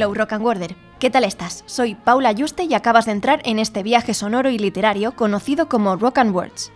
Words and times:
Hello 0.00 0.14
Rock 0.14 0.32
and 0.32 0.76
¿qué 0.98 1.10
tal 1.10 1.24
estás? 1.24 1.62
Soy 1.66 1.94
Paula 1.94 2.32
Yuste 2.32 2.64
y 2.64 2.72
acabas 2.72 3.04
de 3.04 3.12
entrar 3.12 3.42
en 3.44 3.58
este 3.58 3.82
viaje 3.82 4.14
sonoro 4.14 4.48
y 4.48 4.58
literario 4.58 5.14
conocido 5.14 5.68
como 5.68 5.94
Rock 5.96 6.16
and 6.16 6.34
Words. 6.34 6.72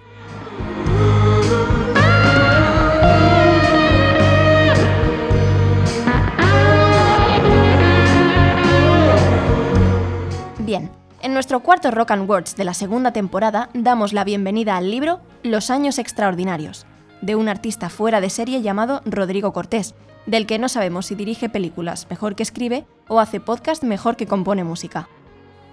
Bien, 10.58 10.90
en 11.22 11.32
nuestro 11.32 11.60
cuarto 11.60 11.90
Rock 11.90 12.10
and 12.10 12.28
Words 12.28 12.56
de 12.56 12.64
la 12.64 12.74
segunda 12.74 13.14
temporada 13.14 13.70
damos 13.72 14.12
la 14.12 14.24
bienvenida 14.24 14.76
al 14.76 14.90
libro 14.90 15.22
Los 15.42 15.70
años 15.70 15.98
extraordinarios, 15.98 16.84
de 17.22 17.36
un 17.36 17.48
artista 17.48 17.88
fuera 17.88 18.20
de 18.20 18.28
serie 18.28 18.60
llamado 18.60 19.00
Rodrigo 19.06 19.54
Cortés, 19.54 19.94
del 20.26 20.46
que 20.46 20.58
no 20.58 20.68
sabemos 20.68 21.06
si 21.06 21.14
dirige 21.14 21.48
películas 21.48 22.06
mejor 22.10 22.34
que 22.34 22.42
escribe 22.42 22.86
o 23.08 23.20
hace 23.20 23.40
podcast 23.40 23.82
mejor 23.84 24.16
que 24.16 24.26
compone 24.26 24.64
música. 24.64 25.08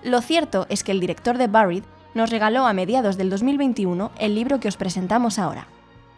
Lo 0.03 0.21
cierto 0.21 0.65
es 0.69 0.83
que 0.83 0.91
el 0.91 0.99
director 0.99 1.37
de 1.37 1.47
Buried 1.47 1.83
nos 2.13 2.29
regaló 2.29 2.65
a 2.65 2.73
mediados 2.73 3.17
del 3.17 3.29
2021 3.29 4.11
el 4.17 4.35
libro 4.35 4.59
que 4.59 4.67
os 4.67 4.77
presentamos 4.77 5.39
ahora. 5.39 5.67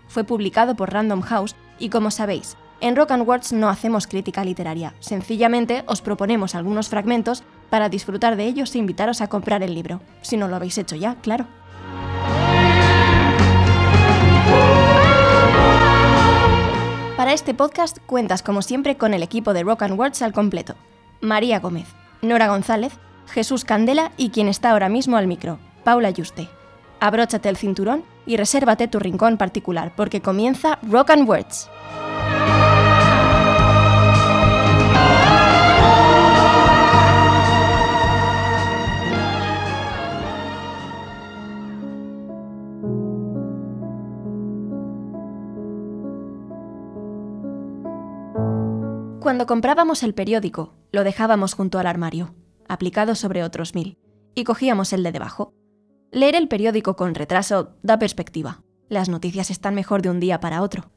Fue 0.08 0.23
publicado 0.23 0.75
por 0.75 0.92
Random 0.92 1.22
House 1.22 1.56
y 1.80 1.90
como 1.90 2.12
sabéis, 2.12 2.58
en 2.81 2.95
Rock 2.95 3.12
and 3.12 3.28
Words 3.28 3.53
no 3.53 3.70
hacemos 3.70 4.08
crítica 4.08 4.44
literaria, 4.44 4.94
sencillamente 5.00 5.84
os 5.86 6.02
proponemos 6.02 6.56
algunos 6.56 6.90
fragmentos 6.90 7.44
para 7.70 7.90
disfrutar 7.90 8.36
de 8.36 8.45
ellos 8.45 8.75
e 8.75 8.78
invitaros 8.78 9.22
a 9.22 9.28
comprar 9.28 9.64
el 9.64 9.73
libro, 9.73 10.02
si 10.22 10.38
no 10.38 10.47
lo 10.47 10.56
habéis 10.56 10.78
hecho 10.78 10.95
ya, 10.95 11.16
claro. 11.16 11.47
Este 17.34 17.56
podcast 17.56 17.98
cuentas 18.06 18.44
como 18.44 18.62
siempre 18.62 18.95
con 18.95 19.16
el 19.16 19.23
equipo 19.23 19.56
de 19.56 19.64
Rock 19.64 19.81
and 19.81 20.00
Words 20.00 20.22
al 20.22 20.34
completo. 20.34 20.76
María 21.20 21.59
Gómez, 21.59 21.88
Nora 22.22 22.48
González, 22.48 22.94
Jesús 23.25 23.66
Candela 23.66 24.12
y 24.17 24.30
quien 24.30 24.48
está 24.48 24.70
ahora 24.70 24.88
mismo 24.88 25.17
al 25.17 25.25
micro, 25.25 25.58
Paula 25.84 26.12
Yuste. 26.12 26.48
Abróchate 27.00 27.50
el 27.50 27.58
cinturón 27.58 28.03
y 28.28 28.38
resérvate 28.38 28.88
tu 28.88 29.00
rincón 29.00 29.38
particular 29.38 29.94
porque 29.95 30.22
comienza 30.22 30.78
Rock 30.84 31.09
and 31.09 31.28
Words. 31.28 31.72
Cuando 49.44 49.55
comprábamos 49.55 50.03
el 50.03 50.13
periódico, 50.13 50.73
lo 50.94 51.03
dejábamos 51.03 51.53
junto 51.53 51.78
al 51.78 51.85
armario, 51.85 52.34
aplicado 52.69 53.13
sobre 53.13 53.44
otros 53.44 53.75
mil, 53.75 53.97
y 54.35 54.45
cogíamos 54.45 54.94
el 54.94 55.03
de 55.03 55.12
debajo. 55.12 55.53
Leer 56.13 56.35
el 56.35 56.47
periódico 56.47 56.95
con 56.95 57.13
retraso 57.13 57.75
da 57.84 58.00
perspectiva. 58.00 58.63
Las 58.88 59.09
noticias 59.09 59.51
están 59.51 59.75
mejor 59.75 60.01
de 60.01 60.09
un 60.09 60.22
día 60.22 60.40
para 60.40 60.62
otro. 60.62 60.91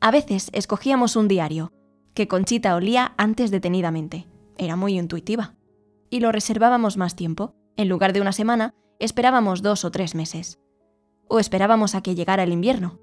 A 0.00 0.10
veces 0.10 0.50
escogíamos 0.52 1.14
un 1.14 1.28
diario, 1.28 1.70
que 2.12 2.26
Conchita 2.26 2.74
olía 2.74 3.14
antes 3.18 3.52
detenidamente. 3.52 4.26
Era 4.58 4.74
muy 4.74 4.98
intuitiva. 4.98 5.54
Y 6.10 6.18
lo 6.18 6.32
reservábamos 6.32 6.96
más 6.96 7.14
tiempo. 7.14 7.54
En 7.76 7.88
lugar 7.88 8.12
de 8.12 8.20
una 8.20 8.32
semana, 8.32 8.74
esperábamos 8.98 9.62
dos 9.62 9.84
o 9.84 9.92
tres 9.92 10.16
meses. 10.16 10.58
O 11.28 11.38
esperábamos 11.38 11.94
a 11.94 12.02
que 12.02 12.16
llegara 12.16 12.42
el 12.42 12.52
invierno. 12.52 12.98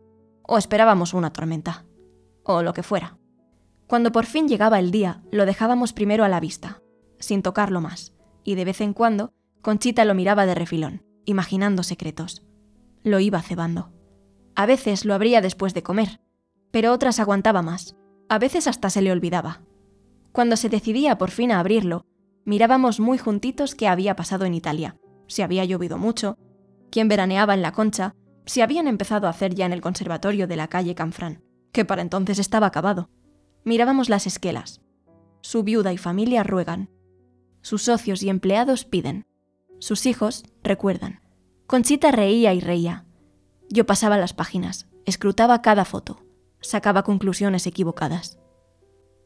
O 0.46 0.58
esperábamos 0.58 1.14
una 1.14 1.32
tormenta. 1.32 1.86
O 2.44 2.64
lo 2.64 2.74
que 2.74 2.84
fuera. 2.84 3.18
Cuando 3.94 4.12
por 4.12 4.26
fin 4.26 4.48
llegaba 4.48 4.80
el 4.80 4.90
día, 4.90 5.22
lo 5.30 5.46
dejábamos 5.46 5.94
primero 5.94 6.24
a 6.24 6.28
la 6.28 6.40
vista, 6.40 6.82
sin 7.20 7.44
tocarlo 7.44 7.80
más, 7.80 8.16
y 8.44 8.56
de 8.56 8.66
vez 8.66 8.82
en 8.82 8.92
cuando 8.92 9.34
Conchita 9.62 10.04
lo 10.04 10.16
miraba 10.16 10.48
de 10.48 10.56
refilón, 10.56 11.04
imaginando 11.26 11.84
secretos. 11.84 12.44
Lo 13.04 13.20
iba 13.20 13.40
cebando. 13.44 13.94
A 14.56 14.66
veces 14.66 15.06
lo 15.06 15.14
abría 15.14 15.42
después 15.42 15.76
de 15.76 15.84
comer, 15.84 16.22
pero 16.72 16.92
otras 16.92 17.20
aguantaba 17.20 17.62
más. 17.62 17.96
A 18.30 18.40
veces 18.40 18.66
hasta 18.66 18.90
se 18.90 19.04
le 19.04 19.12
olvidaba. 19.12 19.62
Cuando 20.32 20.58
se 20.58 20.70
decidía 20.70 21.20
por 21.20 21.30
fin 21.30 21.52
a 21.52 21.60
abrirlo, 21.60 22.08
mirábamos 22.46 23.00
muy 23.00 23.20
juntitos 23.20 23.76
qué 23.76 23.88
había 23.88 24.16
pasado 24.16 24.46
en 24.46 24.56
Italia, 24.56 24.98
si 25.28 25.44
había 25.44 25.66
llovido 25.66 26.00
mucho, 26.00 26.40
quién 26.90 27.10
veraneaba 27.10 27.54
en 27.54 27.62
la 27.62 27.74
concha, 27.74 28.16
si 28.48 28.62
habían 28.62 28.88
empezado 28.88 29.28
a 29.28 29.30
hacer 29.30 29.54
ya 29.54 29.68
en 29.68 29.74
el 29.74 29.82
conservatorio 29.82 30.48
de 30.48 30.56
la 30.56 30.68
calle 30.68 30.96
Canfrán, 30.96 31.44
que 31.72 31.86
para 31.86 32.02
entonces 32.02 32.40
estaba 32.40 32.66
acabado 32.66 33.12
mirábamos 33.64 34.10
las 34.10 34.28
esquelas. 34.28 34.82
Su 35.42 35.64
viuda 35.64 35.94
y 35.94 35.98
familia 35.98 36.44
ruegan. 36.44 36.90
Sus 37.62 37.84
socios 37.84 38.24
y 38.24 38.30
empleados 38.30 38.86
piden. 38.86 39.26
Sus 39.80 40.06
hijos 40.06 40.44
recuerdan. 40.64 41.22
Conchita 41.68 42.12
reía 42.12 42.54
y 42.54 42.60
reía. 42.60 43.06
Yo 43.70 43.86
pasaba 43.86 44.18
las 44.18 44.34
páginas, 44.34 44.88
escrutaba 45.06 45.62
cada 45.62 45.86
foto, 45.86 46.20
sacaba 46.62 47.04
conclusiones 47.04 47.66
equivocadas. 47.68 48.38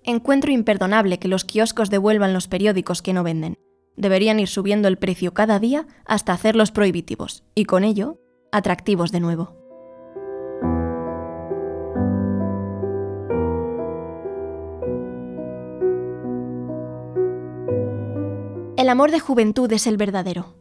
Encuentro 0.03 0.51
imperdonable 0.51 1.19
que 1.19 1.27
los 1.27 1.43
kioscos 1.43 1.89
devuelvan 1.89 2.33
los 2.33 2.47
periódicos 2.47 3.01
que 3.01 3.13
no 3.13 3.23
venden. 3.23 3.57
Deberían 3.97 4.39
ir 4.39 4.47
subiendo 4.47 4.87
el 4.87 4.97
precio 4.97 5.33
cada 5.33 5.59
día 5.59 5.87
hasta 6.05 6.31
hacerlos 6.31 6.71
prohibitivos 6.71 7.43
y 7.55 7.65
con 7.65 7.83
ello, 7.83 8.21
atractivos 8.51 9.11
de 9.11 9.19
nuevo. 9.19 9.66
El 18.77 18.89
amor 18.89 19.09
de 19.09 19.19
juventud 19.19 19.71
es 19.73 19.87
el 19.87 19.97
verdadero, 19.97 20.53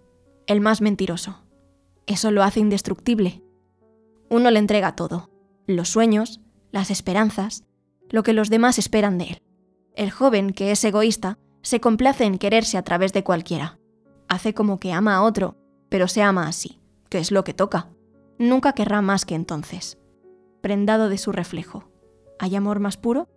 el 0.47 0.63
más 0.63 0.81
mentiroso. 0.81 1.43
Eso 2.07 2.31
lo 2.31 2.43
hace 2.43 2.61
indestructible. 2.61 3.43
Uno 4.31 4.51
le 4.51 4.59
entrega 4.59 4.97
todo, 4.97 5.29
los 5.67 5.91
sueños, 5.91 6.41
las 6.73 6.91
esperanzas, 6.91 7.65
lo 8.09 8.23
que 8.23 8.33
los 8.33 8.49
demás 8.49 8.79
esperan 8.79 9.19
de 9.19 9.25
él. 9.25 9.43
El 9.95 10.11
joven, 10.11 10.55
que 10.55 10.71
es 10.71 10.83
egoísta, 10.83 11.39
se 11.61 11.79
complace 11.79 12.25
en 12.25 12.39
quererse 12.39 12.79
a 12.79 12.83
través 12.83 13.13
de 13.13 13.23
cualquiera. 13.23 13.79
Hace 14.29 14.55
como 14.55 14.81
que 14.81 14.95
ama 14.95 15.17
a 15.17 15.23
otro, 15.23 15.59
pero 15.91 16.09
se 16.09 16.23
ama 16.23 16.49
así, 16.49 16.81
que 17.11 17.19
es 17.19 17.31
lo 17.31 17.45
que 17.45 17.53
toca. 17.53 17.91
Nunca 18.39 18.73
querrá 18.73 19.03
más 19.03 19.27
que 19.27 19.35
entonces. 19.35 19.99
Prendado 20.63 21.11
de 21.11 21.19
su 21.19 21.33
reflejo. 21.33 21.91
¿Hay 22.39 22.57
amor 22.57 22.81
más 22.81 22.97
puro? 22.97 23.29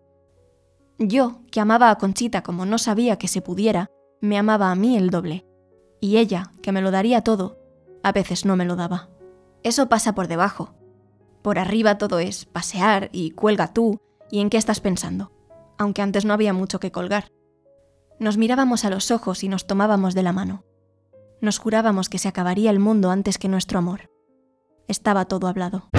Yo, 1.00 1.42
que 1.52 1.60
amaba 1.60 1.90
a 1.90 1.98
Conchita 1.98 2.44
como 2.44 2.66
no 2.66 2.78
sabía 2.78 3.18
que 3.18 3.28
se 3.28 3.42
pudiera, 3.42 3.92
me 4.22 4.38
amaba 4.38 4.72
a 4.72 4.76
mí 4.76 4.98
el 4.98 5.10
doble. 5.10 5.46
Y 6.02 6.18
ella, 6.18 6.54
que 6.62 6.72
me 6.72 6.82
lo 6.82 6.92
daría 6.92 7.22
todo, 7.24 7.58
a 8.04 8.12
veces 8.12 8.46
no 8.46 8.56
me 8.56 8.66
lo 8.66 8.76
daba. 8.76 9.10
Eso 9.64 9.90
pasa 9.90 10.16
por 10.16 10.28
debajo. 10.28 10.74
Por 11.42 11.60
arriba 11.60 11.98
todo 11.98 12.20
es 12.20 12.46
pasear 12.46 13.10
y 13.12 13.32
cuelga 13.32 13.74
tú 13.74 14.00
y 14.32 14.40
en 14.40 14.50
qué 14.50 14.58
estás 14.58 14.80
pensando, 14.80 15.32
aunque 15.78 16.02
antes 16.02 16.26
no 16.26 16.34
había 16.34 16.54
mucho 16.54 16.80
que 16.80 16.92
colgar. 16.92 17.32
Nos 18.20 18.38
mirábamos 18.38 18.84
a 18.86 18.90
los 18.90 19.12
ojos 19.12 19.44
y 19.44 19.50
nos 19.50 19.68
tomábamos 19.68 20.14
de 20.14 20.24
la 20.24 20.34
mano. 20.34 20.66
Nos 21.42 21.58
jurábamos 21.58 22.10
que 22.10 22.20
se 22.20 22.28
acabaría 22.28 22.70
el 22.70 22.80
mundo 22.80 23.12
antes 23.12 23.38
que 23.38 23.48
nuestro 23.48 23.80
amor. 23.80 24.10
Estaba 24.88 25.26
todo 25.26 25.48
hablado. 25.48 25.90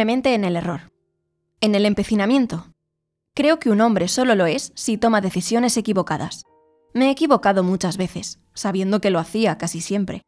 En 0.00 0.44
el 0.44 0.56
error, 0.56 0.92
en 1.60 1.74
el 1.74 1.84
empecinamiento. 1.84 2.72
Creo 3.34 3.58
que 3.58 3.68
un 3.68 3.82
hombre 3.82 4.08
solo 4.08 4.34
lo 4.34 4.46
es 4.46 4.72
si 4.74 4.96
toma 4.96 5.20
decisiones 5.20 5.76
equivocadas. 5.76 6.44
Me 6.94 7.08
he 7.08 7.10
equivocado 7.10 7.62
muchas 7.62 7.98
veces, 7.98 8.40
sabiendo 8.54 9.00
que 9.00 9.10
lo 9.10 9.18
hacía 9.18 9.58
casi 9.58 9.80
siempre. 9.80 10.22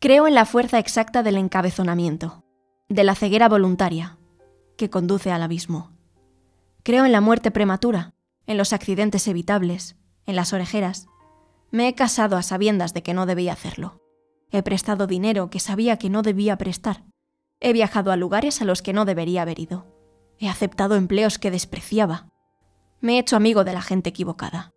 Creo 0.00 0.26
en 0.26 0.34
la 0.34 0.44
fuerza 0.44 0.80
exacta 0.80 1.22
del 1.22 1.36
encabezonamiento, 1.36 2.44
de 2.88 3.04
la 3.04 3.14
ceguera 3.14 3.48
voluntaria, 3.48 4.18
que 4.76 4.90
conduce 4.90 5.30
al 5.30 5.42
abismo. 5.42 5.92
Creo 6.82 7.04
en 7.04 7.12
la 7.12 7.20
muerte 7.20 7.52
prematura, 7.52 8.14
en 8.48 8.58
los 8.58 8.72
accidentes 8.72 9.28
evitables, 9.28 9.96
en 10.26 10.34
las 10.34 10.52
orejeras. 10.52 11.06
Me 11.70 11.86
he 11.86 11.94
casado 11.94 12.36
a 12.36 12.42
sabiendas 12.42 12.92
de 12.92 13.04
que 13.04 13.14
no 13.14 13.24
debía 13.24 13.52
hacerlo. 13.52 14.00
He 14.50 14.64
prestado 14.64 15.06
dinero 15.06 15.48
que 15.48 15.60
sabía 15.60 15.96
que 15.96 16.10
no 16.10 16.22
debía 16.22 16.58
prestar. 16.58 17.04
He 17.64 17.72
viajado 17.72 18.10
a 18.10 18.16
lugares 18.16 18.60
a 18.60 18.64
los 18.64 18.82
que 18.82 18.92
no 18.92 19.04
debería 19.04 19.42
haber 19.42 19.60
ido. 19.60 19.86
He 20.40 20.48
aceptado 20.48 20.96
empleos 20.96 21.38
que 21.38 21.52
despreciaba. 21.52 22.28
Me 23.00 23.14
he 23.14 23.18
hecho 23.20 23.36
amigo 23.36 23.62
de 23.62 23.72
la 23.72 23.82
gente 23.82 24.10
equivocada. 24.10 24.72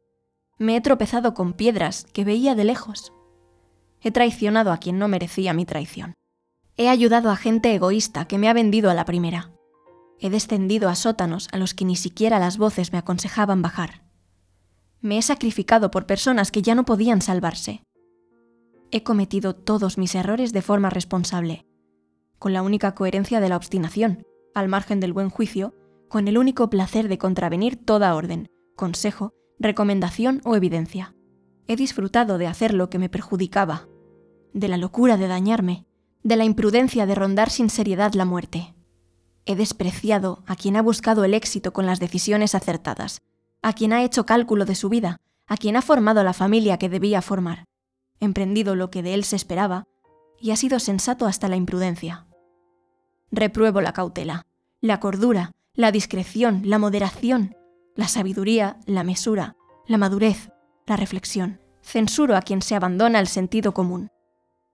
Me 0.60 0.76
he 0.76 0.82
tropezado 0.82 1.34
con 1.34 1.54
piedras 1.54 2.06
que 2.14 2.24
veía 2.24 2.54
de 2.54 2.64
lejos. 2.64 3.12
He 4.02 4.12
traicionado 4.12 4.72
a 4.72 4.78
quien 4.78 5.00
no 5.00 5.08
merecía 5.08 5.52
mi 5.52 5.66
traición. 5.66 6.14
He 6.78 6.88
ayudado 6.88 7.32
a 7.32 7.36
gente 7.36 7.74
egoísta 7.74 8.26
que 8.26 8.38
me 8.38 8.50
ha 8.50 8.54
vendido 8.54 8.92
a 8.92 8.94
la 8.94 9.06
primera. 9.06 9.52
He 10.20 10.30
descendido 10.30 10.88
a 10.88 10.94
sótanos 10.94 11.48
a 11.52 11.58
los 11.58 11.74
que 11.74 11.86
ni 11.86 11.96
siquiera 11.96 12.38
las 12.38 12.60
voces 12.60 12.92
me 12.92 13.00
aconsejaban 13.00 13.64
bajar. 13.64 14.04
Me 15.02 15.18
he 15.18 15.22
sacrificado 15.24 15.90
por 15.90 16.06
personas 16.06 16.52
que 16.52 16.62
ya 16.62 16.76
no 16.76 16.86
podían 16.86 17.24
salvarse. 17.24 17.82
He 18.92 19.02
cometido 19.02 19.56
todos 19.56 19.98
mis 19.98 20.14
errores 20.14 20.54
de 20.54 20.62
forma 20.62 20.92
responsable, 20.92 21.66
con 22.40 22.54
la 22.54 22.62
única 22.62 22.96
coherencia 22.96 23.40
de 23.40 23.50
la 23.50 23.58
obstinación, 23.58 24.26
al 24.54 24.68
margen 24.68 25.00
del 25.00 25.14
buen 25.14 25.30
juicio, 25.30 25.74
con 26.10 26.28
el 26.28 26.38
único 26.38 26.70
placer 26.70 27.08
de 27.08 27.18
contravenir 27.18 27.76
toda 27.84 28.16
orden, 28.16 28.50
consejo, 28.76 29.34
recomendación 29.60 30.42
o 30.46 30.56
evidencia. 30.56 31.16
He 31.68 31.76
disfrutado 31.76 32.38
de 32.38 32.48
hacer 32.48 32.74
lo 32.74 32.90
que 32.90 33.00
me 33.00 33.10
perjudicaba, 33.10 33.88
de 34.54 34.68
la 34.68 34.78
locura 34.78 35.18
de 35.18 35.28
dañarme, 35.28 35.86
de 36.24 36.36
la 36.36 36.46
imprudencia 36.46 37.06
de 37.06 37.16
rondar 37.16 37.50
sin 37.50 37.70
seriedad 37.70 38.14
la 38.14 38.26
muerte. 38.26 38.76
He 39.46 39.56
despreciado 39.56 40.44
a 40.48 40.56
quien 40.56 40.76
ha 40.76 40.82
buscado 40.82 41.24
el 41.24 41.34
éxito 41.34 41.74
con 41.74 41.86
las 41.86 42.00
decisiones 42.00 42.56
acertadas, 42.56 43.22
a 43.62 43.74
quien 43.74 43.94
ha 43.94 44.04
hecho 44.04 44.26
cálculo 44.26 44.66
de 44.66 44.76
su 44.76 44.90
vida, 44.90 45.18
a 45.48 45.58
quien 45.58 45.76
ha 45.76 45.82
formado 45.82 46.24
la 46.24 46.34
familia 46.34 46.78
que 46.78 46.90
debía 46.90 47.22
formar, 47.22 47.66
emprendido 48.20 48.76
lo 48.76 48.90
que 48.90 49.04
de 49.04 49.14
él 49.14 49.24
se 49.24 49.36
esperaba 49.36 49.86
y 50.40 50.52
ha 50.52 50.56
sido 50.56 50.80
sensato 50.80 51.26
hasta 51.26 51.48
la 51.48 51.56
imprudencia. 51.56 52.26
Repruebo 53.32 53.82
la 53.82 53.94
cautela, 53.94 54.46
la 54.82 55.00
cordura, 55.00 55.52
la 55.74 55.92
discreción, 55.92 56.62
la 56.66 56.80
moderación, 56.80 57.56
la 57.96 58.08
sabiduría, 58.08 58.80
la 58.86 59.04
mesura, 59.04 59.56
la 59.88 59.98
madurez, 59.98 60.50
la 60.86 60.96
reflexión. 60.96 61.60
Censuro 61.82 62.36
a 62.36 62.42
quien 62.42 62.62
se 62.62 62.76
abandona 62.76 63.20
al 63.20 63.28
sentido 63.28 63.74
común, 63.74 64.10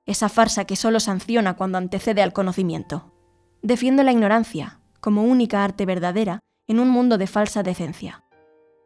esa 0.05 0.29
farsa 0.29 0.65
que 0.65 0.75
solo 0.75 0.99
sanciona 0.99 1.55
cuando 1.55 1.77
antecede 1.77 2.21
al 2.21 2.33
conocimiento. 2.33 3.13
Defiendo 3.61 4.03
la 4.03 4.11
ignorancia 4.11 4.79
como 4.99 5.23
única 5.23 5.63
arte 5.63 5.85
verdadera 5.85 6.39
en 6.67 6.79
un 6.79 6.89
mundo 6.89 7.17
de 7.17 7.27
falsa 7.27 7.63
decencia. 7.63 8.23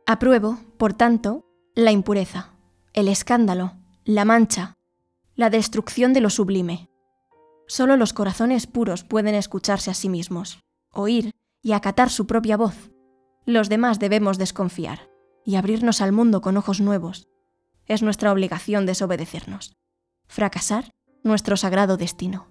Apruebo, 0.05 0.59
por 0.77 0.93
tanto, 0.93 1.45
la 1.75 1.91
impureza, 1.91 2.53
el 2.93 3.07
escándalo, 3.07 3.73
la 4.05 4.25
mancha, 4.25 4.74
la 5.35 5.49
destrucción 5.49 6.13
de 6.13 6.21
lo 6.21 6.29
sublime. 6.29 6.89
Solo 7.67 7.97
los 7.97 8.13
corazones 8.13 8.67
puros 8.67 9.03
pueden 9.03 9.35
escucharse 9.35 9.91
a 9.91 9.93
sí 9.93 10.09
mismos, 10.09 10.59
oír 10.91 11.31
y 11.61 11.73
acatar 11.73 12.09
su 12.09 12.25
propia 12.27 12.57
voz. 12.57 12.91
Los 13.45 13.69
demás 13.69 13.99
debemos 13.99 14.37
desconfiar 14.37 15.09
y 15.43 15.55
abrirnos 15.55 16.01
al 16.01 16.11
mundo 16.11 16.41
con 16.41 16.57
ojos 16.57 16.79
nuevos. 16.79 17.27
Es 17.85 18.01
nuestra 18.01 18.31
obligación 18.31 18.85
desobedecernos. 18.85 19.75
Fracasar, 20.27 20.91
nuestro 21.23 21.57
sagrado 21.57 21.97
destino. 21.97 22.47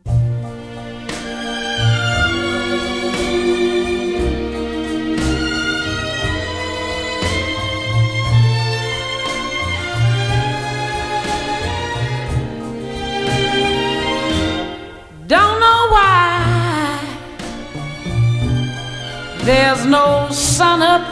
There's 19.44 19.84
no 19.84 20.30
sun 20.30 20.80
up 20.80 21.04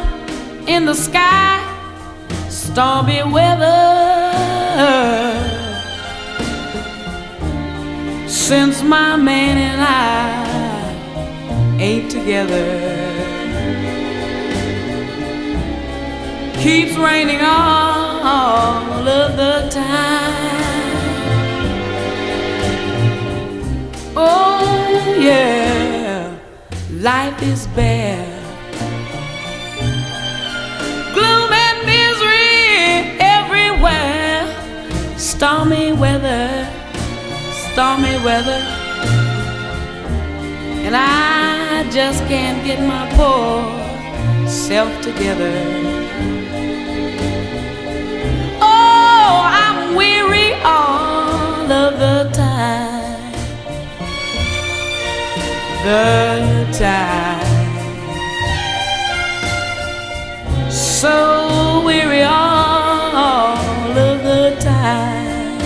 in 0.66 0.86
the 0.86 0.94
sky, 0.94 1.60
stormy 2.48 3.22
weather. 3.30 3.76
Since 8.26 8.82
my 8.82 9.16
man 9.16 9.58
and 9.58 9.82
I 9.82 10.48
ain't 11.78 12.10
together, 12.10 12.64
keeps 16.62 16.96
raining 16.96 17.42
all 17.42 19.06
of 19.06 19.36
the 19.36 19.68
time. 19.70 20.32
Oh, 24.16 25.16
yeah 25.20 25.71
life 27.02 27.42
is 27.42 27.66
bare. 27.74 28.24
Gloom 31.12 31.50
and 31.52 31.78
misery 31.84 33.18
everywhere. 33.18 34.46
Stormy 35.18 35.92
weather, 35.92 36.68
stormy 37.72 38.16
weather. 38.24 38.62
And 40.86 40.94
I 40.94 41.90
just 41.90 42.20
can't 42.26 42.64
get 42.64 42.78
my 42.86 43.04
poor 43.16 44.48
self 44.48 44.92
together. 45.02 45.52
Oh, 48.60 49.42
I'm 49.60 49.96
weary 49.96 50.52
all 50.62 51.72
of 51.72 51.98
the 51.98 52.30
time 52.32 52.91
the 55.82 56.68
time. 56.78 57.42
So 60.70 61.82
weary 61.84 62.22
all 62.22 63.56
of 63.90 64.22
the 64.22 64.56
time. 64.60 65.58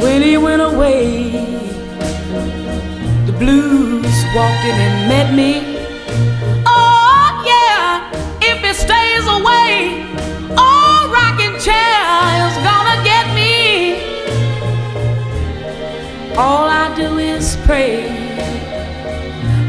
When 0.00 0.22
he 0.22 0.36
went 0.36 0.62
away, 0.62 1.30
the 3.26 3.32
blues 3.32 4.16
walked 4.36 4.64
in 4.64 4.76
and 4.86 5.08
met 5.08 5.34
me. 5.34 5.73
Pray 17.64 18.02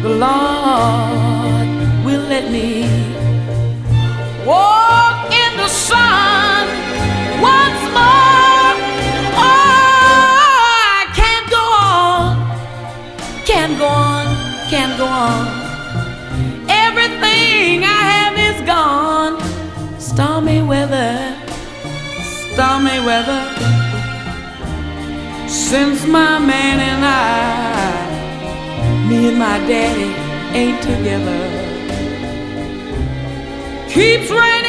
the 0.01 0.09
Lord 0.09 1.67
will 2.05 2.25
let 2.33 2.51
me 2.51 2.83
walk 4.45 5.31
in 5.31 5.51
the 5.57 5.67
sun 5.67 6.67
once 7.41 7.83
more. 7.97 8.73
Oh, 9.39 10.59
I 10.93 11.07
can't 11.19 11.47
go 11.57 11.63
on, 11.89 12.27
can't 13.45 13.75
go 13.79 13.87
on, 13.87 14.25
can't 14.69 14.97
go 14.97 15.07
on. 15.07 15.47
Everything 16.69 17.83
I 17.83 18.01
have 18.13 18.35
is 18.49 18.61
gone. 18.67 19.39
Stormy 19.99 20.61
weather, 20.61 21.35
stormy 22.53 22.99
weather. 23.09 23.43
Since 25.47 26.05
my 26.05 26.37
man 26.39 26.79
and 26.79 27.03
I, 27.03 27.74
me 29.07 29.27
and 29.29 29.37
my 29.37 29.57
daddy 29.67 30.11
ain't 30.57 30.81
together, 30.81 31.41
keeps 33.89 34.29
raining 34.31 34.64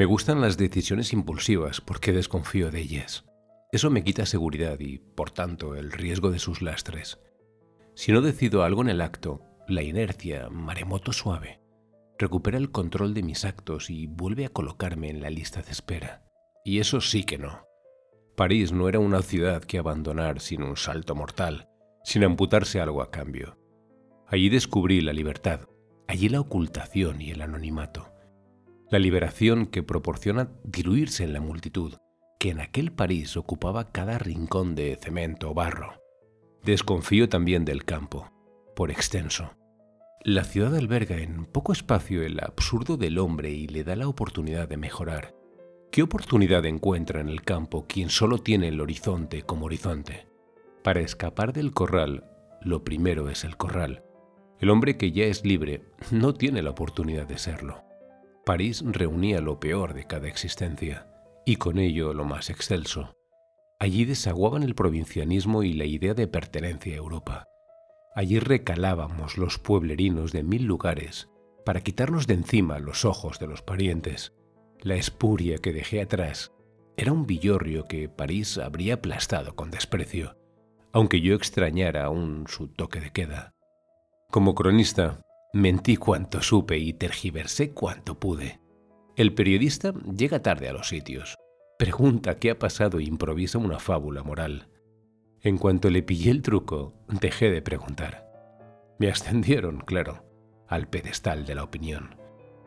Me 0.00 0.06
gustan 0.06 0.40
las 0.40 0.56
decisiones 0.56 1.12
impulsivas 1.12 1.82
porque 1.82 2.14
desconfío 2.14 2.70
de 2.70 2.80
ellas. 2.80 3.26
Eso 3.70 3.90
me 3.90 4.02
quita 4.02 4.24
seguridad 4.24 4.80
y, 4.80 4.96
por 4.96 5.30
tanto, 5.30 5.74
el 5.74 5.92
riesgo 5.92 6.30
de 6.30 6.38
sus 6.38 6.62
lastres. 6.62 7.20
Si 7.94 8.10
no 8.10 8.22
decido 8.22 8.64
algo 8.64 8.80
en 8.80 8.88
el 8.88 9.02
acto, 9.02 9.42
la 9.68 9.82
inercia, 9.82 10.48
maremoto 10.48 11.12
suave, 11.12 11.60
recupera 12.18 12.56
el 12.56 12.70
control 12.70 13.12
de 13.12 13.22
mis 13.22 13.44
actos 13.44 13.90
y 13.90 14.06
vuelve 14.06 14.46
a 14.46 14.48
colocarme 14.48 15.10
en 15.10 15.20
la 15.20 15.28
lista 15.28 15.60
de 15.60 15.70
espera. 15.70 16.24
Y 16.64 16.78
eso 16.78 17.02
sí 17.02 17.24
que 17.24 17.36
no. 17.36 17.66
París 18.38 18.72
no 18.72 18.88
era 18.88 19.00
una 19.00 19.20
ciudad 19.20 19.64
que 19.64 19.76
abandonar 19.76 20.40
sin 20.40 20.62
un 20.62 20.78
salto 20.78 21.14
mortal, 21.14 21.68
sin 22.04 22.24
amputarse 22.24 22.80
algo 22.80 23.02
a 23.02 23.10
cambio. 23.10 23.58
Allí 24.26 24.48
descubrí 24.48 25.02
la 25.02 25.12
libertad, 25.12 25.68
allí 26.08 26.30
la 26.30 26.40
ocultación 26.40 27.20
y 27.20 27.32
el 27.32 27.42
anonimato 27.42 28.09
la 28.90 28.98
liberación 28.98 29.66
que 29.66 29.84
proporciona 29.84 30.50
diluirse 30.64 31.22
en 31.22 31.32
la 31.32 31.40
multitud, 31.40 31.94
que 32.40 32.50
en 32.50 32.60
aquel 32.60 32.90
París 32.90 33.36
ocupaba 33.36 33.92
cada 33.92 34.18
rincón 34.18 34.74
de 34.74 34.98
cemento 35.00 35.50
o 35.50 35.54
barro. 35.54 35.94
Desconfío 36.64 37.28
también 37.28 37.64
del 37.64 37.84
campo, 37.84 38.32
por 38.74 38.90
extenso. 38.90 39.52
La 40.24 40.42
ciudad 40.44 40.74
alberga 40.74 41.18
en 41.18 41.46
poco 41.46 41.72
espacio 41.72 42.22
el 42.22 42.40
absurdo 42.40 42.96
del 42.96 43.18
hombre 43.18 43.50
y 43.52 43.68
le 43.68 43.84
da 43.84 43.94
la 43.94 44.08
oportunidad 44.08 44.68
de 44.68 44.76
mejorar. 44.76 45.34
¿Qué 45.92 46.02
oportunidad 46.02 46.66
encuentra 46.66 47.20
en 47.20 47.28
el 47.28 47.42
campo 47.42 47.86
quien 47.86 48.10
solo 48.10 48.38
tiene 48.38 48.68
el 48.68 48.80
horizonte 48.80 49.42
como 49.42 49.66
horizonte? 49.66 50.26
Para 50.82 51.00
escapar 51.00 51.52
del 51.52 51.72
corral, 51.72 52.24
lo 52.60 52.84
primero 52.84 53.28
es 53.30 53.44
el 53.44 53.56
corral. 53.56 54.02
El 54.58 54.70
hombre 54.70 54.96
que 54.96 55.12
ya 55.12 55.24
es 55.24 55.44
libre 55.44 55.84
no 56.10 56.34
tiene 56.34 56.62
la 56.62 56.70
oportunidad 56.70 57.26
de 57.26 57.38
serlo. 57.38 57.89
París 58.50 58.82
reunía 58.84 59.40
lo 59.40 59.60
peor 59.60 59.94
de 59.94 60.08
cada 60.08 60.26
existencia, 60.26 61.06
y 61.46 61.54
con 61.54 61.78
ello 61.78 62.12
lo 62.12 62.24
más 62.24 62.50
excelso. 62.50 63.14
Allí 63.78 64.04
desaguaban 64.04 64.64
el 64.64 64.74
provincianismo 64.74 65.62
y 65.62 65.72
la 65.72 65.84
idea 65.84 66.14
de 66.14 66.26
pertenencia 66.26 66.94
a 66.94 66.96
Europa. 66.96 67.46
Allí 68.16 68.40
recalábamos 68.40 69.38
los 69.38 69.60
pueblerinos 69.60 70.32
de 70.32 70.42
mil 70.42 70.64
lugares 70.64 71.28
para 71.64 71.80
quitarnos 71.82 72.26
de 72.26 72.34
encima 72.34 72.80
los 72.80 73.04
ojos 73.04 73.38
de 73.38 73.46
los 73.46 73.62
parientes. 73.62 74.32
La 74.80 74.96
espuria 74.96 75.58
que 75.58 75.72
dejé 75.72 76.00
atrás 76.00 76.50
era 76.96 77.12
un 77.12 77.26
villorrio 77.28 77.84
que 77.84 78.08
París 78.08 78.58
habría 78.58 78.94
aplastado 78.94 79.54
con 79.54 79.70
desprecio, 79.70 80.36
aunque 80.92 81.20
yo 81.20 81.36
extrañara 81.36 82.02
aún 82.02 82.46
su 82.48 82.66
toque 82.66 82.98
de 82.98 83.12
queda. 83.12 83.54
Como 84.28 84.56
cronista, 84.56 85.20
Mentí 85.52 85.96
cuanto 85.96 86.42
supe 86.42 86.78
y 86.78 86.92
tergiversé 86.92 87.72
cuanto 87.72 88.20
pude. 88.20 88.60
El 89.16 89.34
periodista 89.34 89.92
llega 90.16 90.42
tarde 90.42 90.68
a 90.68 90.72
los 90.72 90.88
sitios, 90.88 91.34
pregunta 91.76 92.38
qué 92.38 92.50
ha 92.50 92.58
pasado 92.58 93.00
e 93.00 93.04
improvisa 93.04 93.58
una 93.58 93.80
fábula 93.80 94.22
moral. 94.22 94.68
En 95.40 95.58
cuanto 95.58 95.90
le 95.90 96.02
pillé 96.02 96.30
el 96.30 96.42
truco, 96.42 96.94
dejé 97.08 97.50
de 97.50 97.62
preguntar. 97.62 98.28
Me 99.00 99.10
ascendieron, 99.10 99.78
claro, 99.78 100.24
al 100.68 100.88
pedestal 100.88 101.44
de 101.46 101.54
la 101.56 101.64
opinión. 101.64 102.14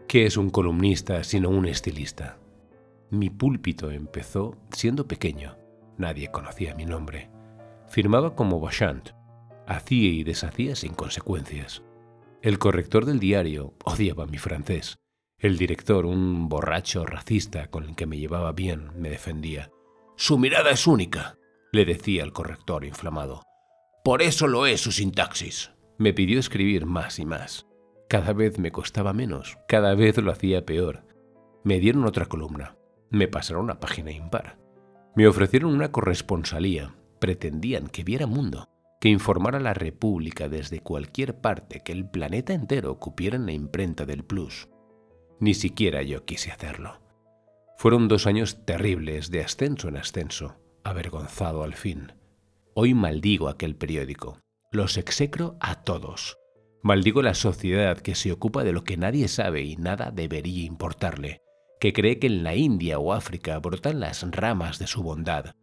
¿Qué 0.07 0.25
es 0.25 0.35
un 0.35 0.49
columnista 0.49 1.23
sino 1.23 1.49
un 1.49 1.67
estilista? 1.67 2.37
Mi 3.11 3.29
púlpito 3.29 3.91
empezó 3.91 4.57
siendo 4.71 5.07
pequeño. 5.07 5.55
Nadie 5.97 6.31
conocía 6.31 6.75
mi 6.75 6.85
nombre. 6.85 7.29
Firmaba 7.87 8.35
como 8.35 8.59
Bachant. 8.59 9.11
Hacía 9.67 10.09
y 10.09 10.23
deshacía 10.23 10.75
sin 10.75 10.93
consecuencias. 10.95 11.82
El 12.43 12.59
corrector 12.59 13.05
del 13.05 13.21
diario 13.21 13.73
odiaba 13.85 14.25
mi 14.25 14.37
francés. 14.37 14.97
El 15.39 15.57
director, 15.57 16.05
un 16.05 16.49
borracho 16.49 17.05
racista 17.05 17.67
con 17.67 17.85
el 17.85 17.95
que 17.95 18.05
me 18.05 18.17
llevaba 18.17 18.51
bien, 18.51 18.91
me 18.97 19.09
defendía. 19.09 19.71
Su 20.17 20.37
mirada 20.37 20.71
es 20.71 20.85
única, 20.85 21.37
le 21.71 21.85
decía 21.85 22.21
el 22.21 22.33
corrector 22.33 22.83
inflamado. 22.83 23.43
Por 24.03 24.21
eso 24.21 24.47
lo 24.47 24.65
es 24.65 24.81
su 24.81 24.91
sintaxis. 24.91 25.71
Me 25.97 26.11
pidió 26.11 26.37
escribir 26.37 26.85
más 26.85 27.17
y 27.17 27.25
más. 27.25 27.65
Cada 28.09 28.33
vez 28.33 28.59
me 28.59 28.73
costaba 28.73 29.13
menos, 29.13 29.57
cada 29.69 29.95
vez 29.95 30.17
lo 30.17 30.29
hacía 30.29 30.65
peor. 30.65 31.05
Me 31.63 31.79
dieron 31.79 32.03
otra 32.03 32.25
columna, 32.25 32.75
me 33.09 33.29
pasaron 33.29 33.69
a 33.69 33.79
página 33.79 34.11
impar. 34.11 34.59
Me 35.15 35.29
ofrecieron 35.29 35.73
una 35.73 35.93
corresponsalía, 35.93 36.93
pretendían 37.21 37.87
que 37.87 38.03
viera 38.03 38.27
mundo 38.27 38.67
que 39.03 39.09
informara 39.09 39.57
a 39.57 39.61
la 39.61 39.73
República 39.73 40.47
desde 40.47 40.79
cualquier 40.79 41.41
parte 41.41 41.81
que 41.81 41.91
el 41.91 42.09
planeta 42.09 42.53
entero 42.53 42.99
cupiera 42.99 43.35
en 43.35 43.45
la 43.45 43.51
imprenta 43.51 44.05
del 44.05 44.23
Plus. 44.23 44.69
Ni 45.41 45.55
siquiera 45.55 46.03
yo 46.03 46.23
quise 46.23 46.53
hacerlo. 46.53 47.01
Fueron 47.77 48.07
dos 48.07 48.27
años 48.27 48.63
terribles 48.63 49.29
de 49.29 49.41
ascenso 49.41 49.89
en 49.89 49.97
ascenso, 49.97 50.55
avergonzado 50.85 51.63
al 51.63 51.73
fin. 51.73 52.13
Hoy 52.75 52.93
maldigo 52.93 53.49
aquel 53.49 53.75
periódico, 53.75 54.39
los 54.71 54.95
execro 54.95 55.57
a 55.59 55.83
todos. 55.83 56.37
Maldigo 56.81 57.21
la 57.21 57.33
sociedad 57.33 57.97
que 57.97 58.15
se 58.15 58.31
ocupa 58.31 58.63
de 58.63 58.71
lo 58.71 58.85
que 58.85 58.95
nadie 58.95 59.27
sabe 59.27 59.63
y 59.63 59.75
nada 59.75 60.11
debería 60.11 60.63
importarle, 60.63 61.41
que 61.81 61.91
cree 61.91 62.19
que 62.19 62.27
en 62.27 62.45
la 62.45 62.55
India 62.55 62.99
o 62.99 63.11
África 63.11 63.59
brotan 63.59 63.99
las 63.99 64.25
ramas 64.31 64.79
de 64.79 64.87
su 64.87 65.03
bondad. 65.03 65.55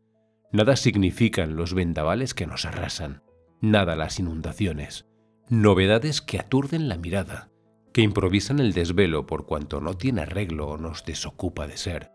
Nada 0.52 0.76
significan 0.76 1.56
los 1.56 1.73
vendavales 1.73 2.35
que 2.35 2.47
nos 2.47 2.66
arrasan 2.66 3.23
nada 3.61 3.97
las 3.97 4.19
inundaciones, 4.19 5.07
novedades 5.49 6.23
que 6.23 6.38
aturden 6.38 6.88
la 6.88 6.97
mirada, 6.97 7.50
que 7.93 8.02
improvisan 8.02 8.59
el 8.59 8.73
desvelo 8.73 9.26
por 9.26 9.47
cuanto 9.47 9.81
no 9.81 9.97
tiene 9.97 10.23
arreglo 10.23 10.69
o 10.69 10.79
nos 10.79 11.05
desocupa 11.05 11.67
de 11.67 11.76
ser. 11.76 12.12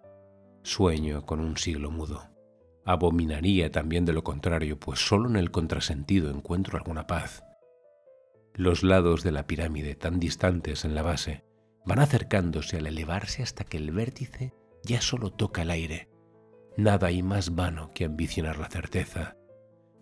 Sueño 0.63 1.25
con 1.25 1.39
un 1.39 1.57
siglo 1.57 1.91
mudo. 1.91 2.23
Abominaría 2.85 3.71
también 3.71 4.05
de 4.05 4.13
lo 4.13 4.23
contrario, 4.23 4.79
pues 4.79 4.99
solo 4.99 5.29
en 5.29 5.35
el 5.35 5.51
contrasentido 5.51 6.29
encuentro 6.29 6.77
alguna 6.77 7.07
paz. 7.07 7.43
Los 8.53 8.83
lados 8.83 9.23
de 9.23 9.31
la 9.31 9.47
pirámide, 9.47 9.95
tan 9.95 10.19
distantes 10.19 10.85
en 10.85 10.95
la 10.95 11.01
base, 11.01 11.43
van 11.85 11.99
acercándose 11.99 12.77
al 12.77 12.87
elevarse 12.87 13.43
hasta 13.43 13.63
que 13.63 13.77
el 13.77 13.91
vértice 13.91 14.53
ya 14.83 15.01
solo 15.01 15.31
toca 15.31 15.63
el 15.63 15.71
aire. 15.71 16.09
Nada 16.77 17.07
hay 17.07 17.21
más 17.21 17.55
vano 17.55 17.91
que 17.93 18.05
ambicionar 18.05 18.57
la 18.57 18.69
certeza, 18.69 19.35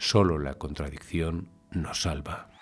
Solo 0.03 0.37
la 0.37 0.55
contradicción 0.55 1.47
nos 1.71 2.01
salva. 2.01 2.52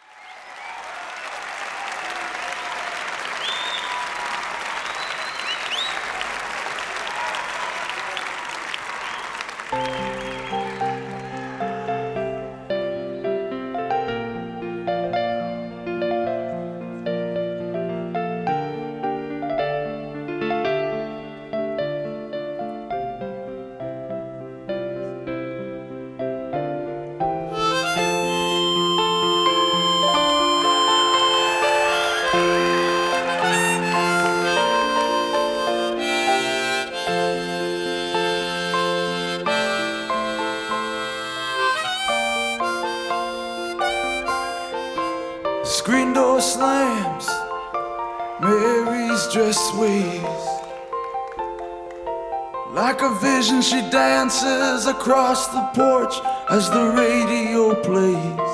She 53.71 53.79
dances 53.89 54.85
across 54.85 55.47
the 55.47 55.61
porch 55.73 56.13
as 56.49 56.69
the 56.69 56.91
radio 56.91 57.73
plays. 57.81 58.51